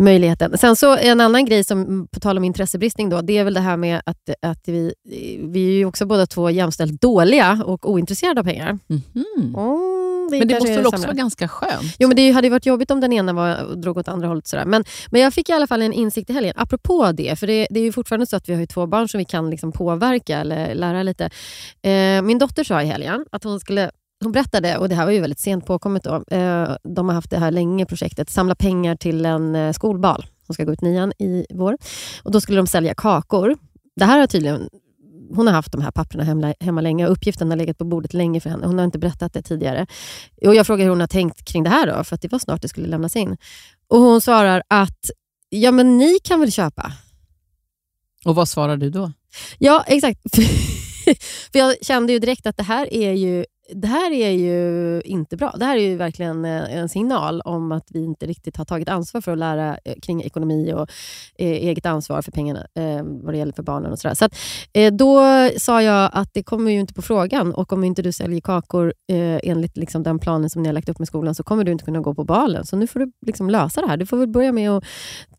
möjligheten. 0.00 0.58
Sen 0.58 0.76
så 0.76 0.96
en 0.96 1.20
annan 1.20 1.44
grej, 1.44 1.64
som 1.64 2.08
på 2.12 2.20
tal 2.20 2.38
om 2.38 2.44
intressebristning, 2.44 3.08
då, 3.08 3.20
det 3.20 3.38
är 3.38 3.44
väl 3.44 3.54
det 3.54 3.60
här 3.60 3.76
med 3.76 4.02
att, 4.06 4.30
att 4.42 4.68
vi, 4.68 4.94
vi 5.42 5.68
är 5.68 5.72
ju 5.72 5.84
också 5.84 6.06
båda 6.06 6.26
två 6.26 6.50
jämställt 6.50 7.00
dåliga 7.00 7.62
och 7.66 7.90
ointresserade 7.90 8.40
av 8.40 8.44
pengar. 8.44 8.78
Mm. 8.88 9.56
Oh, 9.56 9.99
det 9.99 9.99
men 10.38 10.48
det 10.48 10.54
måste 10.54 10.76
väl 10.76 10.86
också 10.86 11.02
vara 11.02 11.12
ganska 11.12 11.48
skönt? 11.48 11.96
Jo, 11.98 12.08
men 12.08 12.16
det 12.16 12.30
hade 12.30 12.50
varit 12.50 12.66
jobbigt 12.66 12.90
om 12.90 13.00
den 13.00 13.12
ena 13.12 13.32
var, 13.32 13.76
drog 13.76 13.96
åt 13.96 14.08
andra 14.08 14.28
hållet. 14.28 14.46
Sådär. 14.46 14.64
Men, 14.64 14.84
men 15.10 15.20
jag 15.20 15.34
fick 15.34 15.48
i 15.48 15.52
alla 15.52 15.66
fall 15.66 15.82
en 15.82 15.92
insikt 15.92 16.30
i 16.30 16.32
helgen, 16.32 16.54
apropå 16.56 17.12
det. 17.12 17.38
För 17.38 17.46
det, 17.46 17.66
det 17.70 17.80
är 17.80 17.84
ju 17.84 17.92
fortfarande 17.92 18.26
så 18.26 18.36
att 18.36 18.48
vi 18.48 18.54
har 18.54 18.66
två 18.66 18.86
barn 18.86 19.08
som 19.08 19.18
vi 19.18 19.24
kan 19.24 19.50
liksom 19.50 19.72
påverka 19.72 20.38
eller 20.38 20.74
lära 20.74 21.02
lite. 21.02 21.24
Eh, 21.82 22.22
min 22.22 22.38
dotter 22.38 22.64
sa 22.64 22.82
i 22.82 22.86
helgen 22.86 23.26
att 23.32 23.44
hon 23.44 23.60
skulle 23.60 23.90
hon 24.22 24.32
berättade, 24.32 24.78
och 24.78 24.88
det 24.88 24.94
här 24.94 25.04
var 25.04 25.12
ju 25.12 25.20
väldigt 25.20 25.40
sent 25.40 25.66
påkommet 25.66 26.02
då, 26.02 26.14
eh, 26.14 26.76
de 26.82 27.08
har 27.08 27.14
haft 27.14 27.30
det 27.30 27.38
här 27.38 27.50
länge 27.50 27.86
projektet, 27.86 28.30
samla 28.30 28.54
pengar 28.54 28.96
till 28.96 29.26
en 29.26 29.54
eh, 29.54 29.72
skolbal 29.72 30.26
som 30.46 30.54
ska 30.54 30.64
gå 30.64 30.72
ut 30.72 30.80
nian 30.80 31.12
i 31.18 31.46
vår. 31.50 31.76
Och 32.22 32.30
Då 32.30 32.40
skulle 32.40 32.58
de 32.58 32.66
sälja 32.66 32.94
kakor. 32.94 33.56
Det 33.96 34.04
här 34.04 34.18
har 34.18 34.26
tydligen 34.26 34.68
hon 35.34 35.46
har 35.46 35.54
haft 35.54 35.72
de 35.72 35.82
här 35.82 35.90
papperna 35.90 36.24
hemma, 36.24 36.54
hemma 36.60 36.80
länge 36.80 37.06
och 37.06 37.12
uppgiften 37.12 37.50
har 37.50 37.56
legat 37.56 37.78
på 37.78 37.84
bordet 37.84 38.14
länge 38.14 38.40
för 38.40 38.50
henne. 38.50 38.66
Hon 38.66 38.78
har 38.78 38.84
inte 38.84 38.98
berättat 38.98 39.32
det 39.32 39.42
tidigare. 39.42 39.86
Och 40.46 40.54
Jag 40.54 40.66
frågar 40.66 40.84
hur 40.84 40.90
hon 40.90 41.00
har 41.00 41.06
tänkt 41.06 41.44
kring 41.44 41.62
det 41.62 41.70
här, 41.70 41.86
då, 41.86 42.04
för 42.04 42.14
att 42.14 42.22
det 42.22 42.32
var 42.32 42.38
snart 42.38 42.62
det 42.62 42.68
skulle 42.68 42.86
lämnas 42.86 43.16
in. 43.16 43.36
Och 43.88 43.98
Hon 43.98 44.20
svarar 44.20 44.62
att 44.68 45.10
ja, 45.48 45.70
men 45.70 45.98
ni 45.98 46.18
kan 46.24 46.40
väl 46.40 46.52
köpa. 46.52 46.92
Och 48.24 48.34
vad 48.34 48.48
svarar 48.48 48.76
du 48.76 48.90
då? 48.90 49.12
Ja, 49.58 49.84
exakt. 49.86 50.20
för 51.52 51.58
Jag 51.58 51.76
kände 51.82 52.12
ju 52.12 52.18
direkt 52.18 52.46
att 52.46 52.56
det 52.56 52.62
här 52.62 52.94
är 52.94 53.12
ju 53.12 53.44
det 53.74 53.88
här 53.88 54.12
är 54.12 54.30
ju 54.30 55.00
inte 55.04 55.36
bra. 55.36 55.54
Det 55.56 55.64
här 55.64 55.76
är 55.76 55.80
ju 55.80 55.96
verkligen 55.96 56.44
eh, 56.44 56.76
en 56.76 56.88
signal 56.88 57.40
om 57.40 57.72
att 57.72 57.86
vi 57.90 58.04
inte 58.04 58.26
riktigt 58.26 58.56
har 58.56 58.64
tagit 58.64 58.88
ansvar 58.88 59.20
för 59.20 59.32
att 59.32 59.38
lära 59.38 59.78
eh, 59.84 59.94
kring 60.02 60.22
ekonomi 60.22 60.72
och 60.72 60.90
eh, 61.38 61.50
eget 61.50 61.86
ansvar 61.86 62.22
för 62.22 62.32
pengarna 62.32 62.66
vad 63.22 63.34
det 63.34 63.38
gäller 63.38 63.52
för 63.52 63.62
barnen. 63.62 63.92
och 63.92 63.98
sådär. 63.98 64.14
så 64.14 64.24
att, 64.24 64.34
Då 64.98 65.22
sa 65.58 65.82
jag 65.82 66.10
att 66.12 66.34
det 66.34 66.42
kommer 66.42 66.70
ju 66.70 66.80
inte 66.80 66.94
på 66.94 67.02
frågan 67.02 67.54
och 67.54 67.72
om 67.72 67.84
inte 67.84 68.02
du 68.02 68.12
säljer 68.12 68.40
kakor 68.40 68.92
enligt 69.08 69.76
liksom 69.76 70.02
den 70.02 70.18
planen 70.18 70.50
som 70.50 70.62
ni 70.62 70.68
har 70.68 70.72
lagt 70.72 70.88
upp 70.88 70.98
med 70.98 71.08
skolan 71.08 71.34
så 71.34 71.42
kommer 71.42 71.64
du 71.64 71.72
inte 71.72 71.84
kunna 71.84 72.00
gå 72.00 72.14
på 72.14 72.24
balen. 72.24 72.66
Så 72.66 72.76
nu 72.76 72.86
får 72.86 73.00
du 73.00 73.12
liksom 73.26 73.50
lösa 73.50 73.80
det 73.80 73.86
här. 73.86 73.96
Du 73.96 74.06
får 74.06 74.16
väl 74.16 74.28
börja 74.28 74.52
med 74.52 74.70
att 74.70 74.84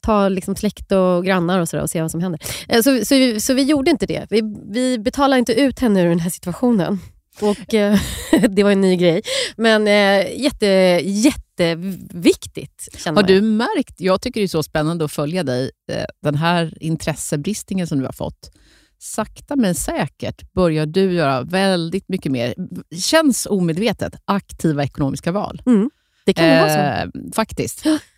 ta 0.01 0.29
liksom 0.29 0.55
släkt 0.55 0.91
och 0.91 1.25
grannar 1.25 1.59
och, 1.59 1.69
så 1.69 1.75
där, 1.77 1.83
och 1.83 1.89
se 1.89 2.01
vad 2.01 2.11
som 2.11 2.21
händer. 2.21 2.39
Så, 2.83 3.05
så, 3.05 3.39
så, 3.39 3.53
vi 3.53 3.63
gjorde 3.63 3.91
inte 3.91 4.05
det. 4.05 4.27
Vi, 4.29 4.41
vi 4.71 4.99
betalar 4.99 5.37
inte 5.37 5.53
ut 5.53 5.79
henne 5.79 6.01
ur 6.01 6.09
den 6.09 6.19
här 6.19 6.29
situationen. 6.29 6.99
Och 7.39 7.73
eh, 7.73 7.99
Det 8.49 8.63
var 8.63 8.71
en 8.71 8.81
ny 8.81 8.95
grej. 8.95 9.21
Men 9.57 9.87
eh, 9.87 10.41
jätte, 10.41 10.65
jätteviktigt. 11.03 12.87
Har 13.05 13.23
du 13.23 13.41
märkt, 13.41 14.01
jag 14.01 14.21
tycker 14.21 14.41
det 14.41 14.45
är 14.45 14.47
så 14.47 14.63
spännande 14.63 15.05
att 15.05 15.11
följa 15.11 15.43
dig, 15.43 15.71
eh, 15.91 16.05
den 16.21 16.35
här 16.35 16.73
intressebristningen 16.79 17.87
som 17.87 17.99
du 17.99 18.05
har 18.05 18.13
fått. 18.13 18.51
Sakta 18.99 19.55
men 19.55 19.75
säkert 19.75 20.53
börjar 20.53 20.85
du 20.85 21.13
göra 21.13 21.41
väldigt 21.41 22.09
mycket 22.09 22.31
mer, 22.31 22.55
känns 22.95 23.45
omedvetet, 23.45 24.13
aktiva 24.25 24.83
ekonomiska 24.83 25.31
val. 25.31 25.61
Mm, 25.65 25.89
det 26.25 26.33
kan 26.33 26.45
eh, 26.45 26.61
vara 26.61 27.05
så. 27.05 27.11
Faktiskt. 27.35 27.83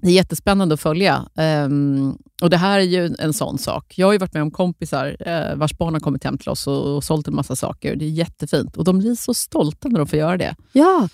Det 0.00 0.08
är 0.08 0.12
jättespännande 0.12 0.74
att 0.74 0.80
följa. 0.80 1.28
Um, 1.66 2.18
och 2.42 2.50
Det 2.50 2.56
här 2.56 2.78
är 2.78 2.82
ju 2.82 3.14
en 3.18 3.32
sån 3.32 3.58
sak. 3.58 3.94
Jag 3.96 4.06
har 4.06 4.12
ju 4.12 4.18
varit 4.18 4.34
med 4.34 4.42
om 4.42 4.50
kompisar 4.50 5.16
uh, 5.26 5.58
vars 5.58 5.78
barn 5.78 5.94
har 5.94 6.00
kommit 6.00 6.24
hem 6.24 6.38
till 6.38 6.48
oss 6.48 6.66
och, 6.66 6.96
och 6.96 7.04
sålt 7.04 7.28
en 7.28 7.34
massa 7.34 7.56
saker. 7.56 7.96
Det 7.96 8.04
är 8.04 8.10
jättefint. 8.10 8.76
Och 8.76 8.84
De 8.84 8.98
blir 8.98 9.14
så 9.14 9.34
stolta 9.34 9.88
när 9.88 9.98
de 9.98 10.06
får 10.06 10.18
göra 10.18 10.36
det. 10.36 10.56
Ja, 10.72 11.08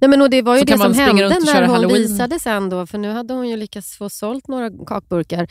Nej, 0.00 0.08
men 0.08 0.22
och 0.22 0.30
det 0.30 0.42
var 0.42 0.54
ju 0.54 0.60
så 0.60 0.64
det 0.64 0.78
som 0.78 0.94
hände 0.94 1.28
när 1.28 1.60
hon 1.60 1.70
Halloween. 1.70 2.02
visade 2.02 2.38
sen. 2.40 2.68
Då, 2.68 2.86
för 2.86 2.98
nu 2.98 3.10
hade 3.10 3.34
hon 3.34 3.48
ju 3.48 3.56
lyckats 3.56 3.96
få 3.96 4.08
sålt 4.10 4.48
några 4.48 4.70
kakburkar 4.86 5.48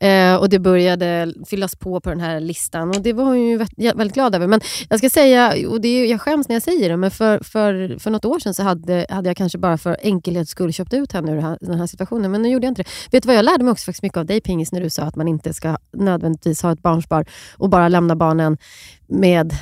eh, 0.00 0.34
och 0.34 0.48
det 0.48 0.58
började 0.58 1.34
fyllas 1.50 1.76
på 1.76 2.00
på 2.00 2.10
den 2.10 2.20
här 2.20 2.40
listan. 2.40 2.88
Och 2.88 3.02
Det 3.02 3.12
var 3.12 3.24
hon 3.24 3.40
ju 3.40 3.56
väldigt 3.76 4.14
glad 4.14 4.34
över. 4.34 4.46
Men 4.46 4.60
jag 4.88 4.98
ska 4.98 5.10
säga, 5.10 5.54
och 5.68 5.80
det 5.80 5.88
är, 5.88 6.06
jag 6.06 6.20
skäms 6.20 6.48
när 6.48 6.56
jag 6.56 6.62
säger 6.62 6.88
det, 6.88 6.96
men 6.96 7.10
för, 7.10 7.40
för, 7.44 7.98
för 7.98 8.10
något 8.10 8.24
år 8.24 8.38
sedan 8.38 8.54
så 8.54 8.62
hade, 8.62 9.06
hade 9.10 9.28
jag 9.28 9.36
kanske 9.36 9.58
bara 9.58 9.78
för 9.78 9.96
enkelhets 10.02 10.50
skull 10.50 10.72
köpt 10.72 10.94
ut 10.94 11.12
henne 11.12 11.32
ur 11.32 11.66
den 11.66 11.78
här 11.78 11.86
situationen. 11.86 12.30
Men 12.30 12.42
nu 12.42 12.48
gjorde 12.48 12.66
jag 12.66 12.70
inte 12.70 12.82
det. 12.82 12.88
Vet 13.10 13.22
du 13.22 13.26
vad, 13.26 13.36
jag 13.36 13.44
lärde 13.44 13.64
mig 13.64 13.72
också 13.72 13.84
faktiskt 13.84 14.02
mycket 14.02 14.18
av 14.18 14.26
dig 14.26 14.40
Pingis 14.40 14.72
när 14.72 14.80
du 14.80 14.90
sa 14.90 15.02
att 15.02 15.16
man 15.16 15.28
inte 15.28 15.54
ska 15.54 15.76
nödvändigtvis 15.92 16.62
ha 16.62 16.72
ett 16.72 16.82
barnspar 16.82 17.26
och 17.56 17.68
bara 17.68 17.88
lämna 17.88 18.16
barnen 18.16 18.58
med 19.06 19.56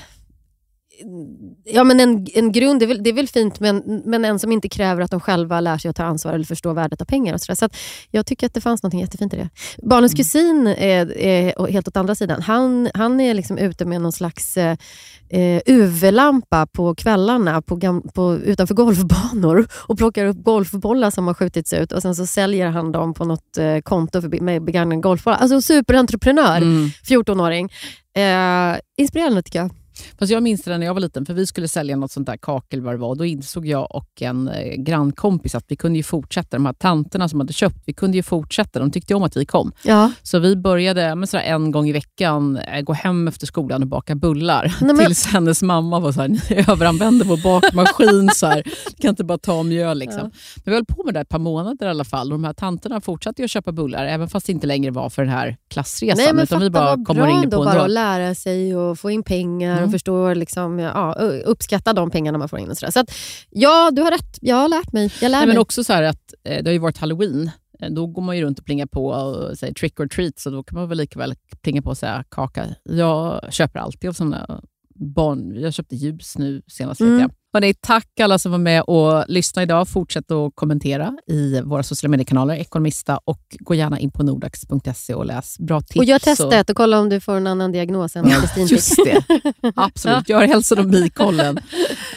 ja, 1.65 1.85
men 1.85 2.01
en, 2.01 2.27
en 2.35 2.53
grund, 2.53 2.81
det 2.81 2.85
är, 2.85 2.87
väl, 2.87 3.03
det 3.03 3.11
är 3.11 3.15
väl 3.15 3.29
fint, 3.29 3.61
men, 3.61 4.03
men 4.05 4.25
en 4.25 4.39
som 4.39 4.53
inte 4.53 4.69
kräver 4.69 5.03
att 5.03 5.11
de 5.11 5.21
själva 5.21 5.61
lär 5.61 5.79
sig 5.79 5.89
att 5.89 5.97
ta 5.97 6.05
ansvar 6.05 6.33
eller 6.33 6.45
förstå 6.45 6.73
värdet 6.73 7.01
av 7.01 7.05
pengar. 7.05 7.35
Och 7.35 7.41
så 7.41 7.57
så 7.57 7.69
jag 8.11 8.27
tycker 8.27 8.47
att 8.47 8.55
det 8.55 8.61
fanns 8.61 8.83
något 8.83 8.95
jättefint 8.95 9.35
i 9.35 9.37
det. 9.37 9.49
Barnens 9.83 10.13
mm. 10.13 10.17
kusin 10.17 10.67
är, 10.67 11.19
är 11.19 11.67
helt 11.73 11.89
åt 11.89 11.97
andra 11.97 12.15
sidan. 12.15 12.43
Han, 12.43 12.89
han 12.95 13.21
är 13.21 13.35
liksom 13.35 13.59
ute 13.59 13.85
med 13.85 14.01
någon 14.01 14.13
slags 14.13 14.57
eh, 14.57 15.61
UV-lampa 15.67 16.67
på 16.67 16.95
kvällarna 16.95 17.63
på, 17.63 18.03
på, 18.15 18.37
utanför 18.37 18.75
golfbanor 18.85 19.67
och 19.73 19.99
plockar 19.99 20.27
upp 20.27 20.37
golfbollar 20.43 21.11
som 21.11 21.27
har 21.27 21.35
skjutits 21.35 21.73
ut 21.73 21.93
och 21.93 22.03
sen 22.03 22.15
så 22.15 22.27
säljer 22.27 22.69
han 22.69 22.93
dem 22.93 23.15
på 23.15 23.25
något 23.25 23.59
eh, 23.59 23.79
konto 23.79 24.21
för, 24.21 24.41
med 24.41 24.65
begagnade 24.65 25.01
golfbollar. 25.01 25.39
Alltså 25.39 25.61
superentreprenör, 25.61 26.57
mm. 26.57 26.89
14-åring. 26.89 27.73
Eh, 28.17 28.77
inspirerande 28.97 29.43
tycker 29.43 29.59
jag. 29.59 29.71
Fast 30.19 30.33
jag 30.33 30.43
minns 30.43 30.63
det 30.63 30.79
när 30.79 30.87
jag 30.87 30.95
var 30.95 31.01
liten, 31.01 31.27
för 31.27 31.35
vi 31.35 31.47
skulle 31.47 31.69
sälja 31.69 31.97
något 31.97 32.13
sånt 32.13 32.27
där 32.27 32.37
kakel 32.37 32.81
vad 32.81 32.95
det 32.95 32.99
var. 32.99 33.15
Då 33.15 33.25
insåg 33.25 33.67
jag 33.67 33.95
och 33.95 34.23
en 34.23 34.49
eh, 34.49 34.75
grannkompis 34.75 35.55
att 35.55 35.65
vi 35.69 35.77
kunde 35.77 35.99
ju 35.99 36.03
fortsätta. 36.03 36.57
De 36.57 36.67
här 36.67 36.73
tanterna 36.73 37.29
som 37.29 37.41
hade 37.41 37.53
köpt, 37.53 37.83
vi 37.87 37.93
kunde 37.93 38.17
ju 38.17 38.23
fortsätta. 38.23 38.79
De 38.79 38.91
tyckte 38.91 39.15
om 39.15 39.23
att 39.23 39.37
vi 39.37 39.47
kom. 39.47 39.73
Ja. 39.83 40.13
Så 40.23 40.39
vi 40.39 40.57
började 40.57 41.15
med 41.15 41.29
sådär 41.29 41.45
en 41.45 41.71
gång 41.71 41.89
i 41.89 41.93
veckan 41.93 42.57
eh, 42.57 42.81
gå 42.81 42.93
hem 42.93 43.29
efter 43.29 43.47
skolan 43.47 43.83
och 43.83 43.89
baka 43.89 44.15
bullar. 44.15 44.77
Nej, 44.81 44.95
men... 44.95 45.07
Tills 45.07 45.27
hennes 45.27 45.63
mamma 45.63 46.01
var 46.01 46.13
såhär, 46.13 46.29
ni 46.29 46.41
överanvänder 46.69 47.27
vår 47.27 47.43
bakmaskin. 47.43 48.31
så 48.35 48.47
här. 48.47 48.63
kan 49.01 49.11
inte 49.11 49.25
bara 49.25 49.39
ta 49.39 49.63
mjöl. 49.63 49.99
Liksom. 49.99 50.21
Ja. 50.21 50.31
Men 50.65 50.65
vi 50.65 50.75
höll 50.75 50.85
på 50.85 51.03
med 51.05 51.15
det 51.15 51.21
ett 51.21 51.29
par 51.29 51.39
månader 51.39 51.87
i 51.87 51.91
alla 51.91 52.05
fall. 52.05 52.33
Och 52.33 52.39
de 52.39 52.45
här 52.45 52.53
tanterna 52.53 53.01
fortsatte 53.01 53.45
att 53.45 53.51
köpa 53.51 53.73
bullar, 53.73 54.07
även 54.07 54.29
fast 54.29 54.47
det 54.47 54.53
inte 54.53 54.67
längre 54.67 54.91
var 54.91 55.11
för 55.11 55.23
den 55.23 55.33
här 55.33 55.57
klassresan. 55.69 56.25
Nej, 56.25 56.33
men 56.33 56.43
utan 56.43 56.61
vi 56.61 56.71
bara 56.71 57.05
kom 57.05 57.19
och 57.19 57.27
ringde 57.27 57.57
på 57.57 57.65
bara 57.65 57.83
att 57.83 57.91
lära 57.91 58.35
sig 58.35 58.77
och 58.77 58.99
få 58.99 59.11
in 59.11 59.23
pengar 59.23 59.79
mm. 59.79 59.86
Och 59.87 59.93
förstå, 59.93 60.35
liksom, 60.35 60.79
ja, 60.79 61.13
uppskatta 61.45 61.93
de 61.93 62.11
pengarna 62.11 62.39
man 62.39 62.49
får 62.49 62.59
in. 62.59 62.71
Och 62.71 62.79
så, 62.79 62.93
så 62.93 63.01
att, 63.01 63.15
ja, 63.51 63.91
du 63.93 64.03
har 64.03 64.11
rätt. 64.11 64.39
Jag 64.41 64.57
har 64.57 64.69
lärt 64.69 64.93
mig. 64.93 65.13
Jag 65.21 65.31
lär 65.31 65.39
Nej, 65.39 65.47
mig. 65.47 65.55
Men 65.55 65.63
också 65.63 65.85
så 65.85 65.93
att 65.93 66.35
eh, 66.45 66.63
det 66.63 66.71
har 66.71 66.73
ju 66.73 66.79
varit 66.79 66.99
halloween. 66.99 67.51
Eh, 67.81 67.91
då 67.91 68.07
går 68.07 68.23
man 68.23 68.37
ju 68.37 68.43
runt 68.43 68.59
och 68.59 68.65
plingar 68.65 68.87
på 68.87 69.07
och 69.07 69.59
säger 69.59 69.75
trick 69.75 70.01
or 70.01 70.07
treat, 70.07 70.39
så 70.39 70.51
då 70.51 70.63
kan 70.63 70.79
man 70.79 70.89
väl 70.89 70.99
lika 70.99 71.19
väl 71.19 71.35
plinga 71.63 71.83
på 71.83 71.91
och 71.91 71.99
säga 71.99 72.25
kaka. 72.29 72.67
Jag 72.85 73.53
köper 73.53 73.81
alltid 73.81 74.11
av 74.11 74.15
sådana 74.15 74.61
barn. 74.99 75.61
Jag 75.61 75.75
köpte 75.75 75.97
ljus 75.97 76.39
nu 76.39 76.63
senast. 76.67 77.01
Mm. 77.01 77.21
Jag. 77.21 77.31
Hörrni, 77.57 77.75
tack 77.75 78.21
alla 78.21 78.39
som 78.39 78.53
var 78.53 78.59
med 78.59 78.83
och 78.83 79.25
lyssnade 79.29 79.63
idag. 79.63 79.89
Fortsätt 79.89 80.31
att 80.31 80.53
kommentera 80.55 81.17
i 81.27 81.61
våra 81.61 81.83
sociala 81.83 82.11
mediekanaler, 82.11 82.55
Ekonomista, 82.55 83.21
och 83.25 83.41
gå 83.59 83.75
gärna 83.75 83.99
in 83.99 84.11
på 84.11 84.23
nordax.se 84.23 85.15
och 85.15 85.27
läs 85.27 85.59
bra 85.59 85.81
tips. 85.81 85.97
Och 85.97 86.05
gör 86.05 86.19
testet 86.19 86.71
och 86.71 86.77
kolla 86.77 87.01
om 87.01 87.09
du 87.09 87.21
får 87.21 87.37
en 87.37 87.47
annan 87.47 87.73
diagnos 87.73 88.17
än 88.17 88.29
ja, 88.29 88.43
Just 88.57 88.97
det. 88.97 89.25
Absolut. 89.77 90.29
Gör 90.29 90.47
hälsonomikollen. 90.47 91.59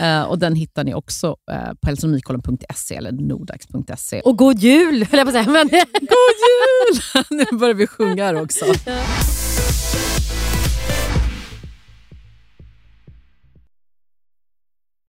uh, 0.01 0.21
och 0.21 0.39
den 0.39 0.55
hittar 0.55 0.83
ni 0.83 0.93
också 0.93 1.27
uh, 1.27 1.73
på 1.81 1.87
hälsonomikollen.se 1.87 2.95
eller 2.95 3.11
nordax.se. 3.11 4.21
Och 4.21 4.37
god 4.37 4.59
jul, 4.59 5.05
höll 5.11 5.17
jag 5.17 5.31
på 5.31 5.37
att 5.37 5.45
säga. 5.45 5.49
Men... 5.49 5.69
god 6.01 6.35
jul! 6.49 7.23
nu 7.51 7.57
börjar 7.57 7.75
vi 7.75 7.87
sjunga 7.87 8.25
här 8.25 8.41
också. 8.41 8.65